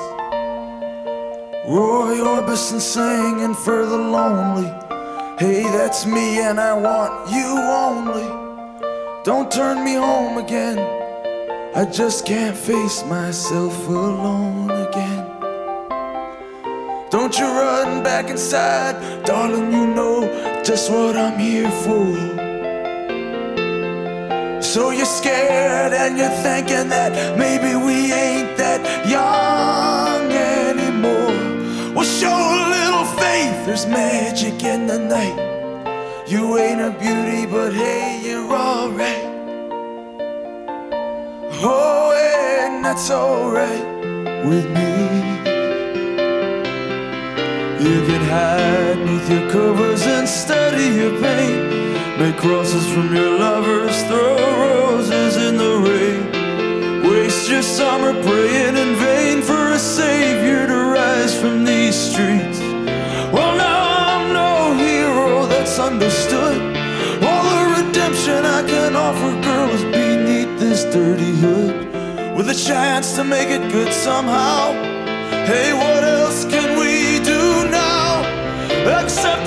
Roy 1.66 2.18
Orbison 2.34 2.80
singing 2.80 3.54
for 3.54 3.84
the 3.84 3.98
lonely. 3.98 4.70
Hey, 5.40 5.64
that's 5.64 6.06
me, 6.06 6.38
and 6.40 6.60
I 6.60 6.72
want 6.72 7.32
you 7.32 7.48
only. 7.84 8.28
Don't 9.24 9.50
turn 9.50 9.84
me 9.84 9.94
home 9.94 10.38
again. 10.38 10.78
I 11.74 11.84
just 11.84 12.24
can't 12.24 12.56
face 12.56 13.04
myself 13.04 13.76
alone 13.88 14.70
again. 14.70 15.26
Don't 17.10 17.36
you 17.36 17.44
run 17.44 18.04
back 18.04 18.30
inside, 18.30 19.24
darling, 19.24 19.72
you 19.72 19.84
know 19.84 20.62
just 20.62 20.92
what 20.92 21.16
I'm 21.16 21.36
here 21.40 21.70
for. 21.82 22.47
So 24.78 24.90
you're 24.90 25.06
scared 25.06 25.92
and 25.92 26.16
you're 26.16 26.38
thinking 26.46 26.88
that 26.90 27.36
maybe 27.36 27.74
we 27.74 28.12
ain't 28.12 28.56
that 28.58 28.80
young 29.10 30.30
anymore. 30.30 31.94
Well, 31.96 32.04
show 32.04 32.30
a 32.30 32.62
little 32.76 33.04
faith, 33.18 33.66
there's 33.66 33.86
magic 33.86 34.62
in 34.62 34.86
the 34.86 35.00
night. 35.00 35.36
You 36.28 36.58
ain't 36.58 36.80
a 36.80 36.92
beauty, 36.92 37.44
but 37.44 37.72
hey, 37.72 38.20
you're 38.22 38.52
alright. 38.54 39.24
Oh, 41.60 42.12
and 42.14 42.84
that's 42.84 43.10
alright 43.10 43.84
with 44.46 44.66
me. 44.70 44.90
You 47.84 47.96
can 48.06 48.22
hide 48.30 48.98
neath 49.04 49.28
your 49.28 49.50
covers 49.50 50.06
and 50.06 50.28
study 50.28 50.86
your 51.00 51.20
pain. 51.20 51.77
Make 52.18 52.36
crosses 52.36 52.84
from 52.92 53.14
your 53.14 53.38
lovers, 53.38 54.02
throw 54.02 54.34
roses 54.36 55.36
in 55.36 55.56
the 55.56 55.74
rain. 55.88 57.08
Waste 57.08 57.48
your 57.48 57.62
summer 57.62 58.12
praying 58.12 58.76
in 58.76 58.96
vain 58.96 59.40
for 59.40 59.70
a 59.70 59.78
savior 59.78 60.66
to 60.66 60.74
rise 60.98 61.40
from 61.40 61.64
these 61.64 61.94
streets. 61.94 62.58
Well, 63.32 63.56
now 63.56 63.82
I'm 64.08 64.32
no 64.32 64.74
hero 64.74 65.46
that's 65.46 65.78
understood. 65.78 66.60
All 67.22 67.44
the 67.54 67.84
redemption 67.84 68.44
I 68.44 68.66
can 68.66 68.96
offer, 68.96 69.40
girl, 69.40 69.70
is 69.70 69.84
beneath 69.84 70.58
this 70.58 70.82
dirty 70.92 71.30
hood. 71.36 72.36
With 72.36 72.48
a 72.50 72.54
chance 72.54 73.14
to 73.14 73.22
make 73.22 73.48
it 73.48 73.70
good 73.70 73.92
somehow. 73.92 74.72
Hey, 75.46 75.72
what 75.72 76.02
else 76.02 76.44
can 76.46 76.80
we 76.80 77.24
do 77.24 77.70
now? 77.70 78.22
Except 79.04 79.46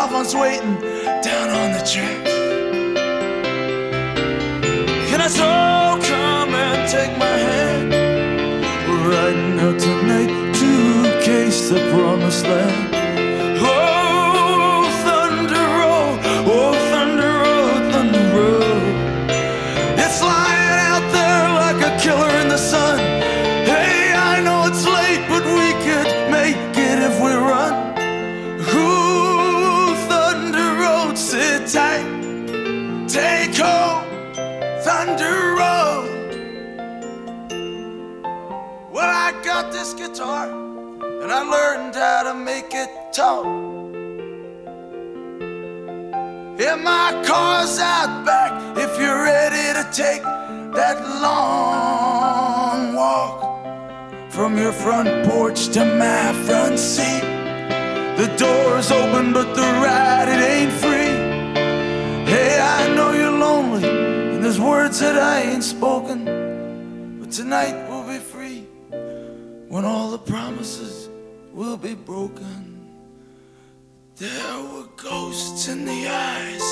heaven's 0.00 0.34
waiting 0.34 0.76
down 1.20 1.50
on 1.50 1.72
the 1.72 1.82
tracks. 1.84 2.30
Can 5.10 5.20
I 5.20 5.28
so 5.28 5.44
come 6.08 6.54
and 6.54 6.90
take 6.90 7.12
my 7.18 7.26
hand? 7.26 7.90
We're 8.88 9.10
riding 9.10 9.60
out 9.60 9.78
tonight 9.78 10.54
to 10.54 11.22
case 11.22 11.68
the 11.68 11.80
promised 11.92 12.44
land. 12.44 12.89
Guitar, 40.20 40.50
and 41.22 41.32
I 41.32 41.40
learned 41.40 41.94
how 41.94 42.22
to 42.24 42.34
make 42.34 42.74
it 42.74 42.90
talk. 43.12 43.46
Yeah, 46.60 46.76
my 46.76 47.22
car's 47.26 47.78
out 47.78 48.26
back 48.26 48.52
if 48.76 49.00
you're 49.00 49.22
ready 49.22 49.72
to 49.78 49.84
take 49.92 50.22
that 50.74 51.00
long 51.22 52.94
walk 52.94 54.30
from 54.30 54.58
your 54.58 54.72
front 54.72 55.26
porch 55.26 55.68
to 55.68 55.84
my 55.86 56.34
front 56.44 56.78
seat. 56.78 57.24
The 58.20 58.28
door's 58.36 58.90
open, 58.90 59.32
but 59.32 59.54
the 59.54 59.68
ride 59.84 60.28
it 60.28 60.42
ain't 60.54 60.72
free. 60.82 61.16
Hey, 62.30 62.60
I 62.60 62.94
know 62.94 63.12
you're 63.12 63.38
lonely, 63.38 63.88
and 63.88 64.44
there's 64.44 64.60
words 64.60 65.00
that 65.00 65.16
I 65.16 65.40
ain't 65.50 65.64
spoken, 65.64 66.26
but 67.20 67.30
tonight 67.32 67.89
when 69.70 69.84
all 69.84 70.10
the 70.10 70.18
promises 70.18 71.08
will 71.54 71.76
be 71.76 71.94
broken. 71.94 72.76
There 74.16 74.58
were 74.64 74.88
ghosts 74.96 75.68
in 75.68 75.84
the 75.84 76.08
eyes 76.08 76.66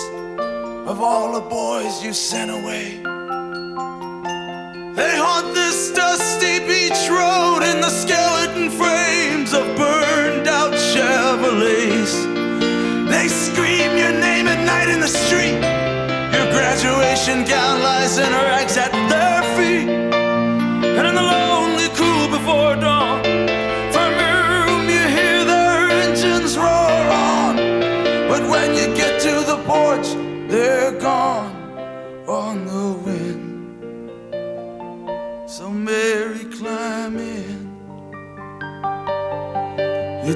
of 0.91 1.01
all 1.01 1.41
the 1.41 1.49
boys 1.49 2.03
you 2.03 2.13
sent 2.13 2.51
away. 2.51 2.97
They 4.99 5.15
haunt 5.17 5.55
this 5.55 5.93
dusty 5.93 6.59
beach 6.67 7.03
road 7.09 7.63
in 7.71 7.81
the 7.81 7.95
skeleton 8.03 8.69
frames 8.69 9.53
of 9.55 9.65
burned 9.77 10.49
out 10.49 10.73
Chevrolets. 10.73 12.15
They 13.09 13.29
scream 13.29 13.97
your 13.97 14.15
name 14.27 14.49
at 14.49 14.61
night 14.67 14.89
in 14.89 14.99
the 14.99 15.13
street. 15.23 15.61
Your 16.35 16.51
graduation 16.51 17.45
gown 17.45 17.81
lies 17.81 18.19
in 18.19 18.33
rags 18.33 18.77
at 18.77 18.91
their 19.09 19.18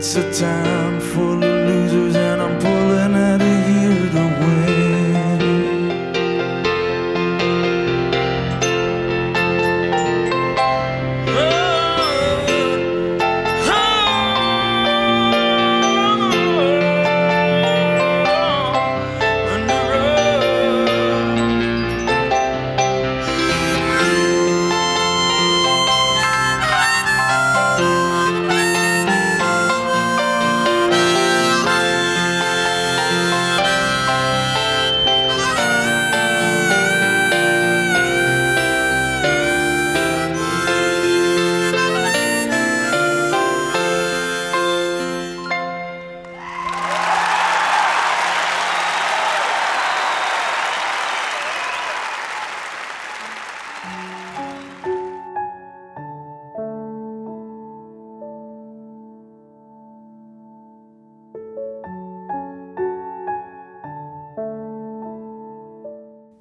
It's 0.04 0.16
a 0.16 0.32
town 0.32 1.00
full 1.00 1.44
of 1.44 1.61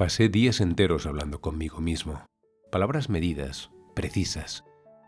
Pasé 0.02 0.30
días 0.30 0.62
enteros 0.62 1.06
hablando 1.06 1.42
conmigo 1.42 1.80
mismo. 1.80 2.26
Palabras 2.72 3.08
medidas, 3.08 3.70
precisas. 3.94 4.66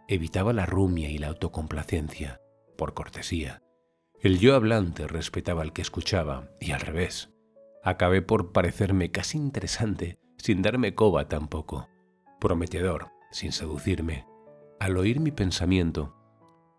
Evitaba 0.07 0.53
la 0.53 0.67
rumia 0.67 1.09
y 1.09 1.17
la 1.17 1.29
autocomplacencia, 1.29 2.39
por 2.77 2.93
cortesía. 2.93 3.63
El 4.21 4.37
yo 4.37 4.53
hablante 4.53 5.07
respetaba 5.07 5.63
al 5.63 5.73
que 5.73 5.81
escuchaba, 5.81 6.51
y 6.61 6.73
al 6.73 6.81
revés. 6.81 7.31
Acabé 7.83 8.21
por 8.21 8.51
parecerme 8.51 9.09
casi 9.09 9.39
interesante, 9.39 10.19
sin 10.37 10.61
darme 10.61 10.93
coba 10.93 11.27
tampoco. 11.27 11.89
Prometedor, 12.39 13.07
sin 13.31 13.51
seducirme. 13.51 14.27
Al 14.79 14.95
oír 14.97 15.19
mi 15.19 15.31
pensamiento, 15.31 16.15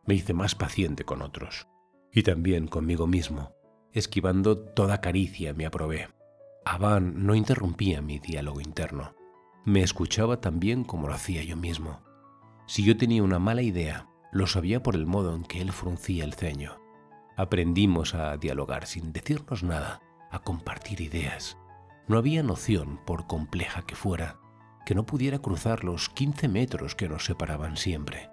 Me 0.06 0.14
hice 0.14 0.34
más 0.34 0.54
paciente 0.54 1.02
con 1.02 1.20
otros. 1.20 1.66
Y 2.12 2.22
también 2.22 2.68
conmigo 2.68 3.08
mismo. 3.08 3.56
Esquivando 3.90 4.56
toda 4.56 5.00
caricia 5.00 5.52
me 5.52 5.66
aprobé. 5.66 6.10
Avan 6.64 7.26
no 7.26 7.34
interrumpía 7.34 8.00
mi 8.00 8.18
diálogo 8.18 8.60
interno. 8.60 9.14
Me 9.64 9.82
escuchaba 9.82 10.40
tan 10.40 10.60
bien 10.60 10.84
como 10.84 11.08
lo 11.08 11.14
hacía 11.14 11.42
yo 11.42 11.56
mismo. 11.56 12.00
Si 12.66 12.82
yo 12.84 12.96
tenía 12.96 13.22
una 13.22 13.38
mala 13.38 13.62
idea, 13.62 14.08
lo 14.32 14.46
sabía 14.46 14.82
por 14.82 14.94
el 14.94 15.06
modo 15.06 15.34
en 15.34 15.44
que 15.44 15.60
él 15.60 15.72
fruncía 15.72 16.24
el 16.24 16.34
ceño. 16.34 16.78
Aprendimos 17.36 18.14
a 18.14 18.36
dialogar 18.36 18.86
sin 18.86 19.12
decirnos 19.12 19.62
nada, 19.62 20.00
a 20.30 20.40
compartir 20.40 21.00
ideas. 21.00 21.58
No 22.08 22.18
había 22.18 22.42
noción, 22.42 22.98
por 23.04 23.26
compleja 23.26 23.82
que 23.82 23.94
fuera, 23.94 24.38
que 24.84 24.94
no 24.94 25.06
pudiera 25.06 25.38
cruzar 25.38 25.84
los 25.84 26.08
15 26.08 26.48
metros 26.48 26.94
que 26.94 27.08
nos 27.08 27.24
separaban 27.24 27.76
siempre. 27.76 28.30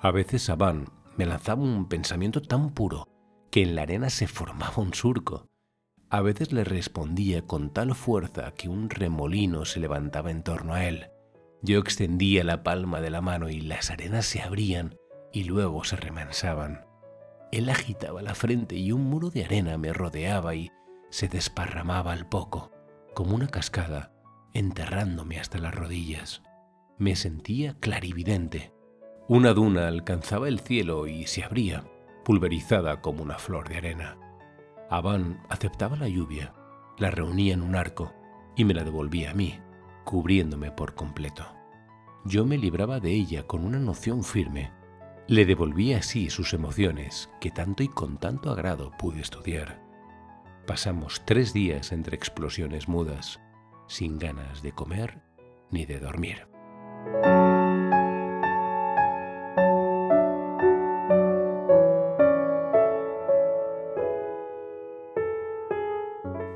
A 0.00 0.10
veces 0.10 0.42
Saban 0.44 0.86
me 1.16 1.26
lanzaba 1.26 1.62
un 1.62 1.88
pensamiento 1.88 2.40
tan 2.40 2.70
puro 2.70 3.08
que 3.50 3.62
en 3.62 3.74
la 3.74 3.82
arena 3.82 4.10
se 4.10 4.26
formaba 4.26 4.76
un 4.76 4.94
surco. 4.94 5.48
A 6.10 6.22
veces 6.22 6.52
le 6.52 6.64
respondía 6.64 7.42
con 7.42 7.70
tal 7.70 7.94
fuerza 7.94 8.52
que 8.52 8.70
un 8.70 8.88
remolino 8.88 9.66
se 9.66 9.78
levantaba 9.78 10.30
en 10.30 10.42
torno 10.42 10.72
a 10.72 10.86
él. 10.86 11.10
Yo 11.60 11.78
extendía 11.78 12.44
la 12.44 12.62
palma 12.62 13.00
de 13.02 13.10
la 13.10 13.20
mano 13.20 13.50
y 13.50 13.60
las 13.60 13.90
arenas 13.90 14.24
se 14.24 14.40
abrían 14.40 14.96
y 15.32 15.44
luego 15.44 15.84
se 15.84 15.96
remansaban. 15.96 16.86
Él 17.52 17.68
agitaba 17.68 18.22
la 18.22 18.34
frente 18.34 18.76
y 18.76 18.92
un 18.92 19.04
muro 19.04 19.28
de 19.28 19.44
arena 19.44 19.76
me 19.76 19.92
rodeaba 19.92 20.54
y 20.54 20.70
se 21.10 21.28
desparramaba 21.28 22.12
al 22.12 22.26
poco, 22.26 22.70
como 23.14 23.34
una 23.34 23.48
cascada, 23.48 24.12
enterrándome 24.54 25.38
hasta 25.38 25.58
las 25.58 25.74
rodillas. 25.74 26.42
Me 26.96 27.16
sentía 27.16 27.74
clarividente. 27.80 28.72
Una 29.28 29.52
duna 29.52 29.88
alcanzaba 29.88 30.48
el 30.48 30.60
cielo 30.60 31.06
y 31.06 31.26
se 31.26 31.44
abría, 31.44 31.84
pulverizada 32.24 33.02
como 33.02 33.22
una 33.22 33.38
flor 33.38 33.68
de 33.68 33.76
arena. 33.76 34.16
Aban 34.90 35.42
aceptaba 35.48 35.96
la 35.96 36.08
lluvia, 36.08 36.54
la 36.98 37.10
reunía 37.10 37.54
en 37.54 37.62
un 37.62 37.76
arco 37.76 38.12
y 38.56 38.64
me 38.64 38.74
la 38.74 38.84
devolvía 38.84 39.30
a 39.30 39.34
mí, 39.34 39.60
cubriéndome 40.04 40.70
por 40.72 40.94
completo. 40.94 41.46
Yo 42.24 42.44
me 42.44 42.58
libraba 42.58 42.98
de 43.00 43.12
ella 43.12 43.46
con 43.46 43.64
una 43.64 43.78
noción 43.78 44.24
firme. 44.24 44.72
Le 45.26 45.44
devolvía 45.44 45.98
así 45.98 46.30
sus 46.30 46.54
emociones, 46.54 47.30
que 47.40 47.50
tanto 47.50 47.82
y 47.82 47.88
con 47.88 48.18
tanto 48.18 48.50
agrado 48.50 48.92
pude 48.98 49.20
estudiar. 49.20 49.82
Pasamos 50.66 51.22
tres 51.24 51.52
días 51.52 51.92
entre 51.92 52.16
explosiones 52.16 52.88
mudas, 52.88 53.40
sin 53.86 54.18
ganas 54.18 54.62
de 54.62 54.72
comer 54.72 55.22
ni 55.70 55.86
de 55.86 56.00
dormir. 56.00 56.48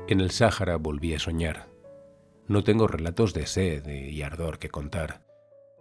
En 0.05 0.19
el 0.19 0.31
Sáhara 0.31 0.75
volví 0.75 1.13
a 1.13 1.19
soñar. 1.19 1.69
No 2.47 2.65
tengo 2.65 2.87
relatos 2.87 3.33
de 3.33 3.47
sed 3.47 3.87
y 3.87 4.21
ardor 4.21 4.59
que 4.59 4.67
contar, 4.67 5.25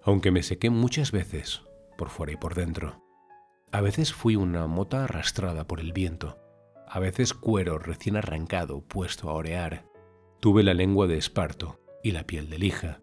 aunque 0.04 0.30
me 0.30 0.44
sequé 0.44 0.70
muchas 0.70 1.10
veces, 1.10 1.62
por 1.98 2.08
fuera 2.08 2.32
y 2.32 2.36
por 2.36 2.54
dentro. 2.54 3.02
A 3.72 3.80
veces 3.80 4.12
fui 4.12 4.36
una 4.36 4.68
mota 4.68 5.04
arrastrada 5.04 5.66
por 5.66 5.80
el 5.80 5.92
viento, 5.92 6.38
a 6.86 7.00
veces 7.00 7.34
cuero 7.34 7.78
recién 7.78 8.16
arrancado 8.16 8.82
puesto 8.82 9.28
a 9.28 9.32
orear. 9.32 9.86
Tuve 10.38 10.62
la 10.62 10.74
lengua 10.74 11.08
de 11.08 11.18
esparto 11.18 11.80
y 12.04 12.12
la 12.12 12.24
piel 12.24 12.48
de 12.48 12.58
lija. 12.58 13.00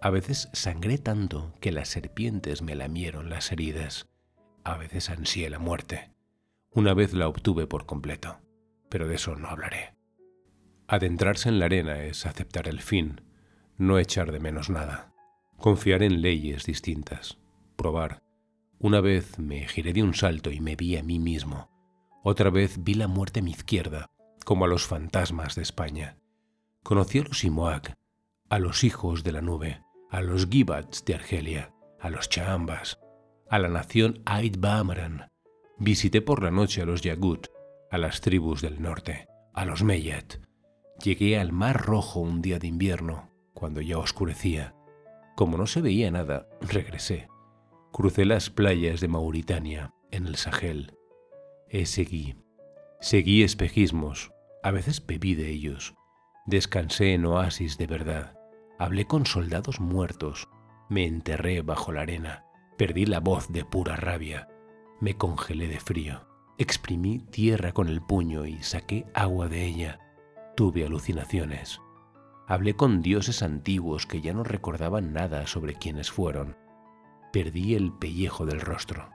A 0.00 0.08
veces 0.08 0.48
sangré 0.54 0.96
tanto 0.96 1.52
que 1.60 1.70
las 1.70 1.88
serpientes 1.88 2.62
me 2.62 2.76
lamieron 2.76 3.28
las 3.28 3.52
heridas. 3.52 4.08
A 4.64 4.78
veces 4.78 5.10
ansié 5.10 5.50
la 5.50 5.58
muerte. 5.58 6.12
Una 6.70 6.94
vez 6.94 7.12
la 7.12 7.28
obtuve 7.28 7.66
por 7.66 7.84
completo, 7.84 8.38
pero 8.88 9.06
de 9.06 9.16
eso 9.16 9.36
no 9.36 9.48
hablaré. 9.48 9.95
Adentrarse 10.88 11.48
en 11.48 11.58
la 11.58 11.64
arena 11.64 12.04
es 12.04 12.26
aceptar 12.26 12.68
el 12.68 12.80
fin, 12.80 13.20
no 13.76 13.98
echar 13.98 14.30
de 14.30 14.38
menos 14.38 14.70
nada, 14.70 15.12
confiar 15.56 16.04
en 16.04 16.22
leyes 16.22 16.64
distintas, 16.64 17.38
probar. 17.74 18.22
Una 18.78 19.00
vez 19.00 19.38
me 19.40 19.66
giré 19.66 19.92
de 19.92 20.04
un 20.04 20.14
salto 20.14 20.52
y 20.52 20.60
me 20.60 20.76
vi 20.76 20.96
a 20.96 21.02
mí 21.02 21.18
mismo. 21.18 21.70
Otra 22.22 22.50
vez 22.50 22.84
vi 22.84 22.94
la 22.94 23.08
muerte 23.08 23.40
a 23.40 23.42
mi 23.42 23.50
izquierda, 23.50 24.06
como 24.44 24.64
a 24.64 24.68
los 24.68 24.86
fantasmas 24.86 25.56
de 25.56 25.62
España. 25.62 26.18
Conocí 26.84 27.18
a 27.18 27.24
los 27.24 27.42
Imoac, 27.42 27.94
a 28.48 28.58
los 28.60 28.84
hijos 28.84 29.24
de 29.24 29.32
la 29.32 29.40
nube, 29.40 29.82
a 30.08 30.20
los 30.20 30.48
Gibats 30.48 31.04
de 31.04 31.16
Argelia, 31.16 31.74
a 31.98 32.10
los 32.10 32.28
Chambas, 32.28 33.00
a 33.50 33.58
la 33.58 33.68
nación 33.68 34.22
Ait 34.24 34.56
Bamran. 34.56 35.28
Visité 35.78 36.22
por 36.22 36.44
la 36.44 36.52
noche 36.52 36.82
a 36.82 36.86
los 36.86 37.00
Yagut, 37.00 37.48
a 37.90 37.98
las 37.98 38.20
tribus 38.20 38.62
del 38.62 38.80
norte, 38.80 39.26
a 39.52 39.64
los 39.64 39.82
Meyat, 39.82 40.45
Llegué 41.02 41.38
al 41.38 41.52
Mar 41.52 41.84
Rojo 41.84 42.20
un 42.20 42.40
día 42.40 42.58
de 42.58 42.66
invierno, 42.66 43.30
cuando 43.52 43.80
ya 43.82 43.98
oscurecía. 43.98 44.74
Como 45.36 45.58
no 45.58 45.66
se 45.66 45.82
veía 45.82 46.10
nada, 46.10 46.48
regresé. 46.60 47.28
Crucé 47.92 48.24
las 48.24 48.48
playas 48.48 49.00
de 49.00 49.08
Mauritania, 49.08 49.94
en 50.10 50.26
el 50.26 50.36
Sahel. 50.36 50.96
E 51.68 51.84
seguí. 51.84 52.34
Seguí 53.00 53.42
espejismos, 53.42 54.32
a 54.62 54.70
veces 54.70 55.04
bebí 55.06 55.34
de 55.34 55.50
ellos. 55.50 55.94
Descansé 56.46 57.12
en 57.12 57.26
oasis 57.26 57.76
de 57.76 57.86
verdad. 57.86 58.38
Hablé 58.78 59.06
con 59.06 59.26
soldados 59.26 59.80
muertos. 59.80 60.48
Me 60.88 61.04
enterré 61.04 61.60
bajo 61.60 61.92
la 61.92 62.02
arena. 62.02 62.46
Perdí 62.78 63.04
la 63.04 63.20
voz 63.20 63.52
de 63.52 63.64
pura 63.64 63.96
rabia. 63.96 64.48
Me 65.00 65.14
congelé 65.14 65.68
de 65.68 65.78
frío. 65.78 66.26
Exprimí 66.56 67.18
tierra 67.18 67.72
con 67.72 67.88
el 67.88 68.00
puño 68.00 68.46
y 68.46 68.62
saqué 68.62 69.04
agua 69.12 69.48
de 69.48 69.64
ella 69.66 70.00
Tuve 70.56 70.86
alucinaciones. 70.86 71.82
Hablé 72.46 72.74
con 72.74 73.02
dioses 73.02 73.42
antiguos 73.42 74.06
que 74.06 74.22
ya 74.22 74.32
no 74.32 74.42
recordaban 74.42 75.12
nada 75.12 75.46
sobre 75.46 75.74
quiénes 75.74 76.10
fueron. 76.10 76.56
Perdí 77.30 77.74
el 77.74 77.92
pellejo 77.92 78.46
del 78.46 78.62
rostro. 78.62 79.10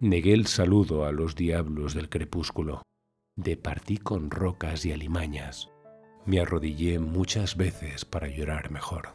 Negué 0.00 0.32
el 0.32 0.48
saludo 0.48 1.04
a 1.04 1.12
los 1.12 1.36
diablos 1.36 1.94
del 1.94 2.08
crepúsculo. 2.08 2.82
Departí 3.36 3.98
con 3.98 4.32
rocas 4.32 4.84
y 4.84 4.90
alimañas. 4.90 5.70
Me 6.24 6.40
arrodillé 6.40 6.98
muchas 6.98 7.56
veces 7.56 8.04
para 8.04 8.26
llorar 8.26 8.72
mejor. 8.72 9.12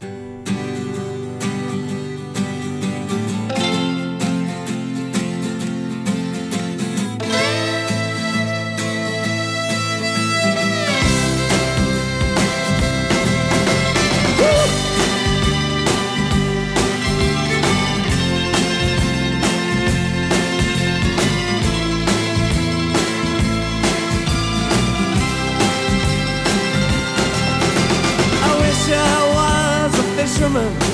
chamando. 30.42 30.91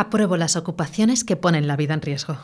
Apruebo 0.00 0.36
las 0.36 0.54
ocupaciones 0.54 1.24
que 1.24 1.34
ponen 1.34 1.66
la 1.66 1.74
vida 1.74 1.92
en 1.92 2.02
riesgo. 2.02 2.36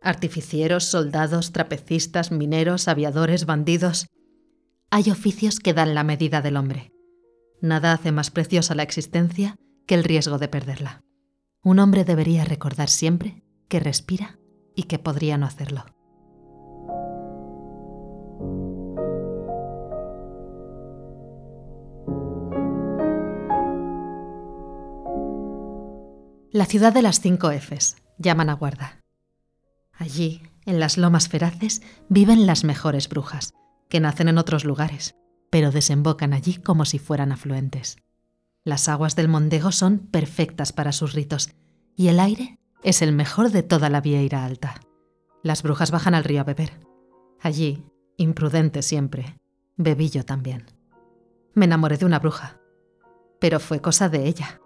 Artificieros, 0.00 0.84
soldados, 0.84 1.52
trapecistas, 1.52 2.32
mineros, 2.32 2.88
aviadores, 2.88 3.44
bandidos. 3.44 4.06
Hay 4.90 5.10
oficios 5.10 5.60
que 5.60 5.74
dan 5.74 5.94
la 5.94 6.04
medida 6.04 6.40
del 6.40 6.56
hombre. 6.56 6.90
Nada 7.60 7.92
hace 7.92 8.12
más 8.12 8.30
preciosa 8.30 8.74
la 8.74 8.82
existencia 8.82 9.56
que 9.86 9.94
el 9.94 10.04
riesgo 10.04 10.38
de 10.38 10.48
perderla. 10.48 11.02
Un 11.62 11.80
hombre 11.80 12.06
debería 12.06 12.46
recordar 12.46 12.88
siempre 12.88 13.44
que 13.68 13.78
respira 13.78 14.38
y 14.74 14.84
que 14.84 14.98
podría 14.98 15.36
no 15.36 15.44
hacerlo. 15.44 15.84
La 26.52 26.66
ciudad 26.66 26.92
de 26.92 27.00
las 27.00 27.20
cinco 27.20 27.50
Fs, 27.50 27.96
llaman 28.18 28.50
a 28.50 28.52
guarda. 28.52 29.00
Allí, 29.94 30.42
en 30.66 30.80
las 30.80 30.98
lomas 30.98 31.30
feraces, 31.30 31.80
viven 32.10 32.46
las 32.46 32.62
mejores 32.62 33.08
brujas, 33.08 33.54
que 33.88 34.00
nacen 34.00 34.28
en 34.28 34.36
otros 34.36 34.66
lugares, 34.66 35.14
pero 35.48 35.70
desembocan 35.70 36.34
allí 36.34 36.56
como 36.56 36.84
si 36.84 36.98
fueran 36.98 37.32
afluentes. 37.32 37.96
Las 38.64 38.90
aguas 38.90 39.16
del 39.16 39.28
Mondego 39.28 39.72
son 39.72 39.98
perfectas 39.98 40.74
para 40.74 40.92
sus 40.92 41.14
ritos, 41.14 41.48
y 41.96 42.08
el 42.08 42.20
aire 42.20 42.58
es 42.82 43.00
el 43.00 43.12
mejor 43.12 43.50
de 43.50 43.62
toda 43.62 43.88
la 43.88 44.02
Vieira 44.02 44.44
Alta. 44.44 44.82
Las 45.42 45.62
brujas 45.62 45.90
bajan 45.90 46.14
al 46.14 46.24
río 46.24 46.42
a 46.42 46.44
beber. 46.44 46.80
Allí, 47.40 47.82
imprudente 48.18 48.82
siempre, 48.82 49.40
bebí 49.78 50.10
yo 50.10 50.26
también. 50.26 50.66
Me 51.54 51.64
enamoré 51.64 51.96
de 51.96 52.04
una 52.04 52.18
bruja, 52.18 52.60
pero 53.40 53.58
fue 53.58 53.80
cosa 53.80 54.10
de 54.10 54.28
ella. 54.28 54.60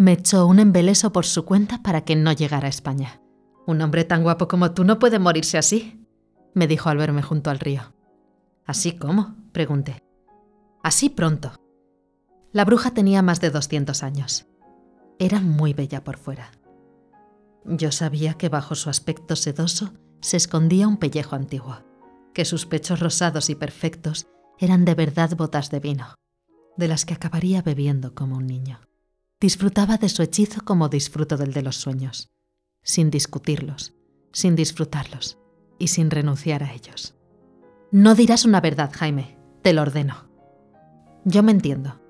Me 0.00 0.12
echó 0.12 0.46
un 0.46 0.60
embeleso 0.60 1.12
por 1.12 1.26
su 1.26 1.44
cuenta 1.44 1.82
para 1.82 2.06
que 2.06 2.16
no 2.16 2.32
llegara 2.32 2.64
a 2.64 2.70
España. 2.70 3.20
Un 3.66 3.82
hombre 3.82 4.04
tan 4.04 4.22
guapo 4.22 4.48
como 4.48 4.72
tú 4.72 4.82
no 4.82 4.98
puede 4.98 5.18
morirse 5.18 5.58
así, 5.58 6.06
me 6.54 6.66
dijo 6.66 6.88
al 6.88 6.96
verme 6.96 7.20
junto 7.20 7.50
al 7.50 7.58
río. 7.58 7.82
¿Así 8.64 8.92
cómo? 8.92 9.36
pregunté. 9.52 10.02
Así 10.82 11.10
pronto. 11.10 11.52
La 12.50 12.64
bruja 12.64 12.92
tenía 12.92 13.20
más 13.20 13.42
de 13.42 13.50
200 13.50 14.02
años. 14.02 14.46
Era 15.18 15.38
muy 15.38 15.74
bella 15.74 16.02
por 16.02 16.16
fuera. 16.16 16.50
Yo 17.66 17.92
sabía 17.92 18.32
que 18.38 18.48
bajo 18.48 18.76
su 18.76 18.88
aspecto 18.88 19.36
sedoso 19.36 19.92
se 20.22 20.38
escondía 20.38 20.88
un 20.88 20.96
pellejo 20.96 21.36
antiguo, 21.36 21.76
que 22.32 22.46
sus 22.46 22.64
pechos 22.64 23.00
rosados 23.00 23.50
y 23.50 23.54
perfectos 23.54 24.28
eran 24.58 24.86
de 24.86 24.94
verdad 24.94 25.36
botas 25.36 25.70
de 25.70 25.80
vino, 25.80 26.14
de 26.78 26.88
las 26.88 27.04
que 27.04 27.12
acabaría 27.12 27.60
bebiendo 27.60 28.14
como 28.14 28.38
un 28.38 28.46
niño. 28.46 28.80
Disfrutaba 29.40 29.96
de 29.96 30.10
su 30.10 30.22
hechizo 30.22 30.60
como 30.64 30.90
disfruto 30.90 31.38
del 31.38 31.54
de 31.54 31.62
los 31.62 31.76
sueños, 31.76 32.30
sin 32.82 33.10
discutirlos, 33.10 33.94
sin 34.32 34.54
disfrutarlos 34.54 35.38
y 35.78 35.88
sin 35.88 36.10
renunciar 36.10 36.62
a 36.62 36.74
ellos. 36.74 37.14
No 37.90 38.14
dirás 38.14 38.44
una 38.44 38.60
verdad, 38.60 38.90
Jaime, 38.92 39.38
te 39.62 39.72
lo 39.72 39.80
ordeno. 39.82 40.28
Yo 41.24 41.42
me 41.42 41.52
entiendo. 41.52 42.00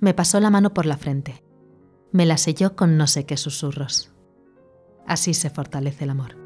Me 0.00 0.12
pasó 0.12 0.40
la 0.40 0.50
mano 0.50 0.74
por 0.74 0.86
la 0.86 0.96
frente. 0.96 1.44
Me 2.10 2.26
la 2.26 2.36
selló 2.36 2.74
con 2.74 2.96
no 2.96 3.06
sé 3.06 3.26
qué 3.26 3.36
susurros. 3.36 4.12
Así 5.06 5.34
se 5.34 5.50
fortalece 5.50 6.04
el 6.04 6.10
amor. 6.10 6.45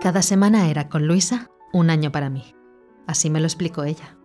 Cada 0.00 0.22
semana 0.22 0.70
era 0.70 0.88
con 0.88 1.08
Luisa 1.08 1.50
un 1.72 1.90
año 1.90 2.12
para 2.12 2.30
mí. 2.30 2.54
Así 3.08 3.30
me 3.30 3.40
lo 3.40 3.46
explicó 3.46 3.82
ella. 3.82 4.16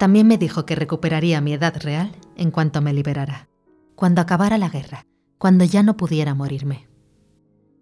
También 0.00 0.26
me 0.26 0.36
dijo 0.36 0.66
que 0.66 0.74
recuperaría 0.74 1.40
mi 1.40 1.52
edad 1.52 1.76
real 1.80 2.10
en 2.34 2.50
cuanto 2.50 2.80
me 2.80 2.92
liberara, 2.92 3.48
cuando 3.94 4.20
acabara 4.20 4.58
la 4.58 4.68
guerra, 4.68 5.06
cuando 5.38 5.64
ya 5.64 5.84
no 5.84 5.96
pudiera 5.96 6.34
morirme. 6.34 6.88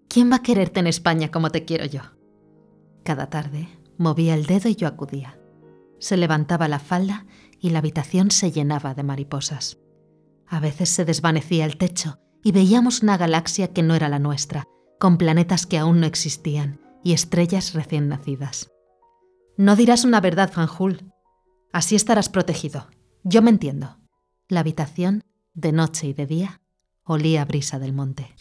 ¿Quién 0.09 0.31
va 0.31 0.37
a 0.37 0.42
quererte 0.42 0.81
en 0.81 0.87
España 0.87 1.31
como 1.31 1.51
te 1.51 1.64
quiero 1.64 1.87
yo? 1.87 2.03
Cada 3.05 3.31
tarde 3.31 3.68
movía 3.97 4.35
el 4.35 4.44
dedo 4.44 4.68
y 4.68 4.77
yo 4.77 4.87
acudía. 4.87 5.40
Se 6.01 6.18
levantaba 6.18 6.68
la 6.68 6.79
falda 6.79 7.25
y 7.59 7.71
la 7.71 7.79
habitación 7.79 8.31
se 8.31 8.53
llenaba 8.53 8.92
de 8.94 9.03
mariposas. 9.03 9.79
A 10.47 10.61
veces 10.61 10.90
se 10.90 11.07
desvanecía 11.07 11.64
el 11.64 11.79
techo 11.79 12.18
y 12.42 12.53
veíamos 12.53 13.03
una 13.03 13.16
galaxia 13.16 13.73
que 13.73 13.83
no 13.83 13.94
era 13.94 14.11
la 14.11 14.18
nuestra, 14.18 14.66
con 15.01 15.16
planetas 15.16 15.66
que 15.66 15.79
aún 15.79 16.01
no 16.01 16.07
existían 16.07 16.81
y 17.09 17.14
estrellas 17.14 17.73
recién 17.73 18.11
nacidas. 18.11 18.71
No 19.57 19.77
dirás 19.77 20.05
una 20.05 20.21
verdad, 20.21 20.53
Fanjul. 20.53 21.11
Así 21.73 21.97
estarás 21.97 22.29
protegido. 22.29 22.87
Yo 23.25 23.40
me 23.40 23.49
entiendo. 23.49 23.97
La 24.47 24.61
habitación, 24.61 25.25
de 25.55 25.73
noche 25.73 26.09
y 26.09 26.12
de 26.12 26.27
día, 26.27 26.61
olía 27.05 27.40
a 27.40 27.44
brisa 27.47 27.79
del 27.79 27.94
monte. 27.94 28.35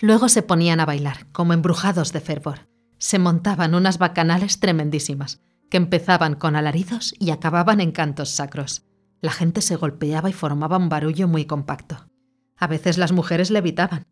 Luego 0.00 0.28
se 0.28 0.42
ponían 0.42 0.80
a 0.80 0.86
bailar, 0.86 1.26
como 1.32 1.52
embrujados 1.52 2.12
de 2.12 2.20
fervor. 2.20 2.68
Se 2.98 3.18
montaban 3.18 3.74
unas 3.74 3.98
bacanales 3.98 4.60
tremendísimas, 4.60 5.40
que 5.70 5.76
empezaban 5.76 6.34
con 6.34 6.56
alaridos 6.56 7.14
y 7.18 7.30
acababan 7.30 7.80
en 7.80 7.90
cantos 7.90 8.30
sacros. 8.30 8.84
La 9.20 9.32
gente 9.32 9.60
se 9.60 9.76
golpeaba 9.76 10.30
y 10.30 10.32
formaba 10.32 10.76
un 10.76 10.88
barullo 10.88 11.26
muy 11.26 11.46
compacto. 11.46 12.08
A 12.56 12.66
veces 12.68 12.96
las 12.96 13.12
mujeres 13.12 13.50
levitaban, 13.50 14.06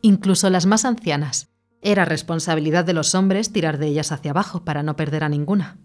incluso 0.00 0.48
las 0.48 0.66
más 0.66 0.84
ancianas. 0.84 1.48
Era 1.82 2.04
responsabilidad 2.04 2.84
de 2.84 2.92
los 2.92 3.14
hombres 3.16 3.52
tirar 3.52 3.78
de 3.78 3.88
ellas 3.88 4.12
hacia 4.12 4.30
abajo 4.30 4.64
para 4.64 4.84
no 4.84 4.94
perder 4.94 5.24
a 5.24 5.28
ninguna. 5.28 5.78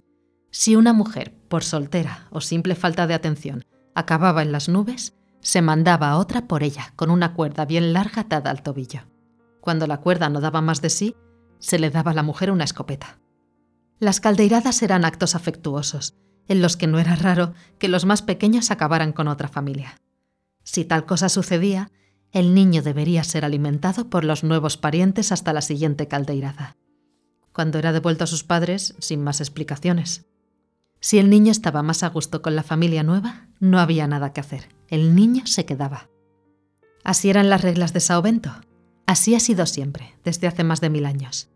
Si 0.52 0.76
una 0.76 0.94
mujer, 0.94 1.34
por 1.50 1.64
soltera 1.64 2.28
o 2.30 2.42
simple 2.42 2.76
falta 2.76 3.08
de 3.08 3.16
atención, 3.16 3.66
acababa 3.96 4.44
en 4.44 4.52
las 4.52 4.70
nubes, 4.70 5.16
se 5.42 5.64
mandaba 5.64 6.12
a 6.12 6.18
otra 6.18 6.48
por 6.48 6.62
ella 6.62 6.94
con 6.96 7.10
una 7.10 7.34
cuerda 7.34 7.66
bien 7.66 7.94
larga 7.94 8.22
atada 8.22 8.52
al 8.52 8.62
tobillo. 8.62 9.02
Cuando 9.68 9.86
la 9.86 9.98
cuerda 9.98 10.30
no 10.30 10.40
daba 10.40 10.62
más 10.62 10.80
de 10.80 10.90
sí, 10.90 11.14
se 11.60 11.78
le 11.78 11.90
daba 11.90 12.12
a 12.12 12.14
la 12.14 12.24
mujer 12.24 12.52
una 12.52 12.64
escopeta. 12.64 13.20
Las 14.00 14.22
caldeiradas 14.22 14.82
eran 14.82 15.04
actos 15.04 15.36
afectuosos, 15.36 16.16
en 16.48 16.62
los 16.62 16.78
que 16.78 16.88
no 16.88 17.00
era 17.00 17.18
raro 17.18 17.54
que 17.78 17.90
los 17.90 18.06
más 18.06 18.22
pequeños 18.22 18.72
acabaran 18.72 19.12
con 19.12 19.28
otra 19.28 19.50
familia. 19.50 19.98
Si 20.64 20.86
tal 20.86 21.06
cosa 21.06 21.28
sucedía, 21.28 21.92
el 22.32 22.54
niño 22.54 22.82
debería 22.82 23.26
ser 23.26 23.44
alimentado 23.44 24.10
por 24.10 24.24
los 24.24 24.46
nuevos 24.46 24.78
parientes 24.78 25.34
hasta 25.34 25.52
la 25.52 25.62
siguiente 25.62 26.08
caldeirada. 26.08 26.78
Cuando 27.52 27.78
era 27.78 27.92
devuelto 27.92 28.24
a 28.24 28.28
sus 28.28 28.46
padres, 28.46 28.96
sin 29.00 29.22
más 29.22 29.42
explicaciones. 29.42 30.28
Si 31.02 31.18
el 31.20 31.30
niño 31.30 31.52
estaba 31.52 31.84
más 31.84 32.04
a 32.04 32.08
gusto 32.08 32.42
con 32.42 32.56
la 32.56 32.64
familia 32.64 33.04
nueva, 33.04 33.50
no 33.60 33.82
había 33.82 34.08
nada 34.08 34.32
que 34.32 34.40
hacer. 34.40 34.70
El 34.88 35.14
niño 35.14 35.46
se 35.46 35.66
quedaba. 35.66 36.08
Así 37.04 37.30
eran 37.30 37.50
las 37.50 37.64
reglas 37.64 37.92
de 37.92 38.00
Saovento. 38.00 38.62
Así 39.08 39.36
ha 39.36 39.40
sido 39.40 39.66
siempre, 39.66 40.14
desde 40.26 40.48
hace 40.48 40.66
más 40.66 40.82
de 40.82 40.90
mil 40.90 41.06
años. 41.06 41.50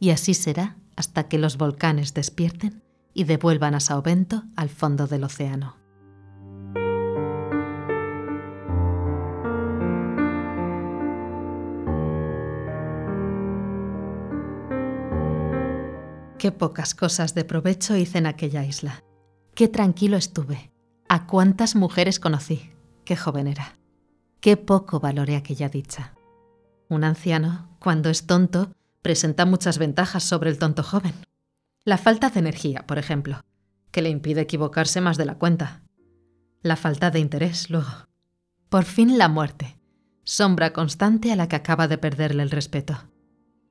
Y 0.00 0.10
así 0.10 0.34
será 0.34 0.76
hasta 0.96 1.28
que 1.28 1.38
los 1.38 1.56
volcanes 1.56 2.12
despierten 2.12 2.82
y 3.14 3.22
devuelvan 3.22 3.76
a 3.76 3.80
Saovento 3.80 4.42
al 4.56 4.68
fondo 4.68 5.06
del 5.06 5.22
océano. 5.22 5.76
Qué 16.36 16.52
pocas 16.52 16.96
cosas 16.96 17.34
de 17.34 17.44
provecho 17.44 17.96
hice 17.96 18.18
en 18.18 18.26
aquella 18.26 18.64
isla. 18.64 19.04
Qué 19.54 19.68
tranquilo 19.68 20.16
estuve. 20.16 20.72
A 21.08 21.26
cuántas 21.26 21.76
mujeres 21.76 22.18
conocí. 22.18 22.72
Qué 23.04 23.16
joven 23.16 23.46
era. 23.46 23.78
Qué 24.40 24.56
poco 24.56 24.98
valoré 25.00 25.36
aquella 25.36 25.68
dicha. 25.68 26.17
Un 26.88 27.04
anciano, 27.04 27.76
cuando 27.78 28.08
es 28.08 28.26
tonto, 28.26 28.72
presenta 29.02 29.44
muchas 29.44 29.78
ventajas 29.78 30.24
sobre 30.24 30.50
el 30.50 30.58
tonto 30.58 30.82
joven. 30.82 31.14
La 31.84 31.98
falta 31.98 32.30
de 32.30 32.40
energía, 32.40 32.86
por 32.86 32.98
ejemplo, 32.98 33.40
que 33.90 34.02
le 34.02 34.08
impide 34.08 34.42
equivocarse 34.42 35.00
más 35.00 35.16
de 35.16 35.26
la 35.26 35.36
cuenta. 35.36 35.82
La 36.62 36.76
falta 36.76 37.10
de 37.10 37.20
interés, 37.20 37.70
luego. 37.70 38.08
Por 38.68 38.84
fin 38.84 39.18
la 39.18 39.28
muerte, 39.28 39.78
sombra 40.24 40.72
constante 40.72 41.32
a 41.32 41.36
la 41.36 41.48
que 41.48 41.56
acaba 41.56 41.88
de 41.88 41.98
perderle 41.98 42.42
el 42.42 42.50
respeto. 42.50 42.98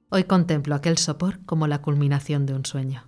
Hoy 0.09 0.23
contemplo 0.23 0.73
aquel 0.73 0.97
sopor 0.97 1.43
como 1.45 1.67
la 1.67 1.81
culminación 1.81 2.45
de 2.45 2.53
un 2.53 2.65
sueño. 2.65 3.07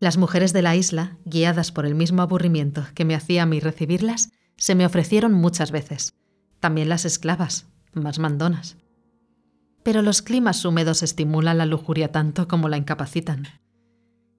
Las 0.00 0.16
mujeres 0.16 0.52
de 0.52 0.62
la 0.62 0.74
isla, 0.74 1.18
guiadas 1.24 1.70
por 1.70 1.86
el 1.86 1.94
mismo 1.94 2.22
aburrimiento 2.22 2.84
que 2.94 3.04
me 3.04 3.14
hacía 3.14 3.44
a 3.44 3.46
mí 3.46 3.60
recibirlas, 3.60 4.30
se 4.56 4.74
me 4.74 4.86
ofrecieron 4.86 5.32
muchas 5.32 5.70
veces. 5.70 6.14
También 6.58 6.88
las 6.88 7.04
esclavas, 7.04 7.66
más 7.92 8.18
mandonas. 8.18 8.76
Pero 9.82 10.02
los 10.02 10.22
climas 10.22 10.64
húmedos 10.64 11.02
estimulan 11.02 11.58
la 11.58 11.66
lujuria 11.66 12.12
tanto 12.12 12.48
como 12.48 12.68
la 12.68 12.76
incapacitan. 12.76 13.48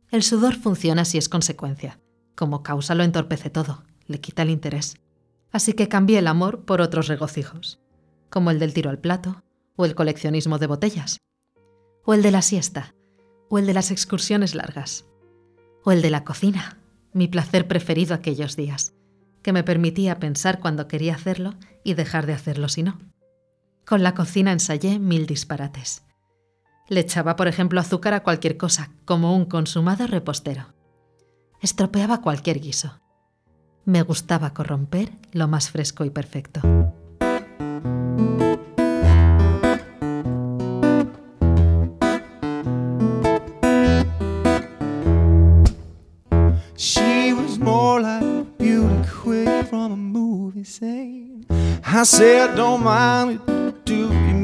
El 0.09 0.23
sudor 0.23 0.55
funciona 0.55 1.05
si 1.05 1.17
es 1.17 1.27
consecuencia. 1.27 1.99
Como 2.35 2.63
causa 2.63 2.95
lo 2.95 3.03
entorpece 3.03 3.49
todo, 3.49 3.83
le 4.07 4.19
quita 4.19 4.43
el 4.43 4.49
interés. 4.49 4.95
Así 5.51 5.73
que 5.73 5.87
cambié 5.87 6.19
el 6.19 6.27
amor 6.27 6.65
por 6.65 6.81
otros 6.81 7.07
regocijos, 7.07 7.79
como 8.29 8.51
el 8.51 8.59
del 8.59 8.73
tiro 8.73 8.89
al 8.89 8.99
plato, 8.99 9.43
o 9.75 9.85
el 9.85 9.95
coleccionismo 9.95 10.59
de 10.59 10.67
botellas, 10.67 11.19
o 12.05 12.13
el 12.13 12.21
de 12.21 12.31
la 12.31 12.41
siesta, 12.41 12.95
o 13.49 13.59
el 13.59 13.65
de 13.65 13.73
las 13.73 13.91
excursiones 13.91 14.55
largas, 14.55 15.05
o 15.83 15.91
el 15.91 16.01
de 16.01 16.09
la 16.09 16.23
cocina, 16.23 16.79
mi 17.13 17.27
placer 17.27 17.67
preferido 17.67 18.15
aquellos 18.15 18.55
días, 18.55 18.93
que 19.41 19.53
me 19.53 19.63
permitía 19.63 20.19
pensar 20.19 20.59
cuando 20.59 20.87
quería 20.87 21.15
hacerlo 21.15 21.55
y 21.83 21.93
dejar 21.93 22.25
de 22.25 22.33
hacerlo 22.33 22.69
si 22.69 22.83
no. 22.83 22.97
Con 23.85 24.01
la 24.01 24.13
cocina 24.15 24.51
ensayé 24.51 24.97
mil 24.97 25.25
disparates. 25.25 26.03
Le 26.87 27.01
echaba, 27.01 27.35
por 27.35 27.47
ejemplo, 27.47 27.79
azúcar 27.79 28.13
a 28.13 28.23
cualquier 28.23 28.57
cosa, 28.57 28.91
como 29.05 29.35
un 29.35 29.45
consumado 29.45 30.07
repostero. 30.07 30.73
Estropeaba 31.61 32.21
cualquier 32.21 32.59
guiso. 32.59 33.01
Me 33.85 34.01
gustaba 34.01 34.53
corromper 34.53 35.11
lo 35.31 35.47
más 35.47 35.69
fresco 35.69 36.05
y 36.05 36.09
perfecto. 36.09 36.61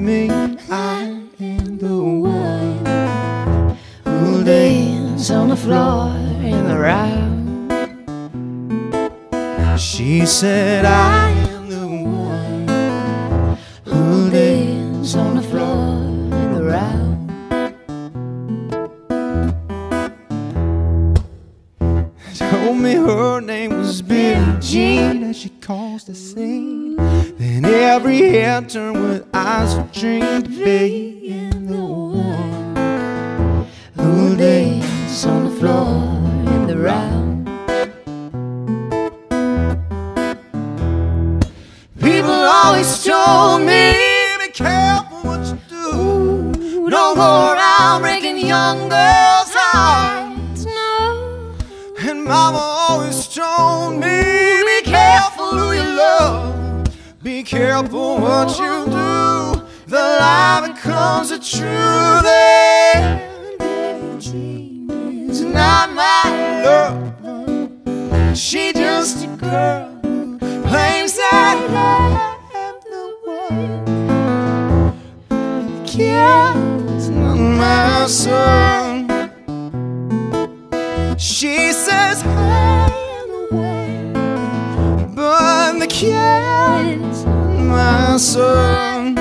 Mean 0.09 0.57
I 0.71 1.01
am 1.39 1.77
the 1.77 1.97
one 1.97 3.77
who'll 4.05 4.43
dance 4.43 5.29
on 5.29 5.49
the 5.49 5.55
floor 5.55 6.07
in 6.53 6.67
the 6.67 6.79
round? 6.89 7.37
She 9.79 10.25
said, 10.25 10.85
I 10.85 11.29
am 11.53 11.69
the 11.69 11.87
one 12.25 13.57
who'll 13.85 14.31
dance 14.31 15.13
on 15.15 15.35
the 15.35 15.43
floor 15.51 15.85
in 16.41 16.49
the 16.57 16.63
round. 16.75 17.17
Told 22.51 22.77
me 22.77 22.93
her 22.95 23.41
name 23.41 23.77
was 23.77 24.01
Billy 24.01 24.59
Jean 24.59 25.23
and 25.23 25.35
she 25.35 25.49
calls 25.67 26.05
the 26.05 26.15
scene. 26.15 26.78
Then 27.37 27.65
every 27.65 28.17
head 28.29 28.69
turned 28.69 29.01
with 29.01 29.27
eyes 29.33 29.75
of 29.75 29.91
dream 29.91 30.43
to 30.43 30.49
be 30.49 31.29
in 31.29 31.67
the 31.67 31.77
one 31.77 33.67
who 33.95 34.35
lays 34.35 35.25
on 35.25 35.45
the 35.45 35.51
floor 35.59 36.17
in 36.53 36.67
the 36.67 36.77
round. 36.77 37.47
People 41.99 42.31
always 42.31 43.03
told 43.03 43.61
me, 43.61 43.93
be 44.39 44.49
careful 44.51 45.17
what 45.19 45.45
you 45.47 45.57
do. 45.69 46.89
Don't 46.89 47.15
go 47.15 47.53
around 47.53 48.01
breaking 48.01 48.37
young 48.45 48.89
girls' 48.89 49.53
hearts. 49.53 50.65
No. 50.65 51.55
And 51.99 52.23
mama 52.23 52.68
careful 57.49 58.19
what 58.19 58.59
you 58.59 58.85
do. 58.85 59.63
The 59.87 59.97
lie 59.97 60.71
becomes 60.71 61.29
the 61.29 61.39
truth. 61.39 62.25
And 63.59 64.21
is 65.31 65.41
not 65.41 65.91
my 65.93 66.61
love. 66.63 68.37
She 68.37 68.71
just 68.71 69.25
a 69.25 69.27
girl 69.29 69.89
who 70.03 70.37
claims 70.37 71.15
that 71.15 71.57
I 71.71 72.37
am 72.53 72.75
the 72.93 73.15
one. 73.25 73.83
Kids, 75.87 77.09
not 77.09 77.35
my 77.35 78.05
son. 78.05 79.07
She 81.17 81.73
says 81.73 82.21
I 82.23 82.91
am 83.17 83.27
the 83.31 83.47
way, 83.55 84.13
but 85.15 85.79
the 85.79 85.87
kid's 85.87 87.18
my 87.69 88.17
son. 88.17 89.15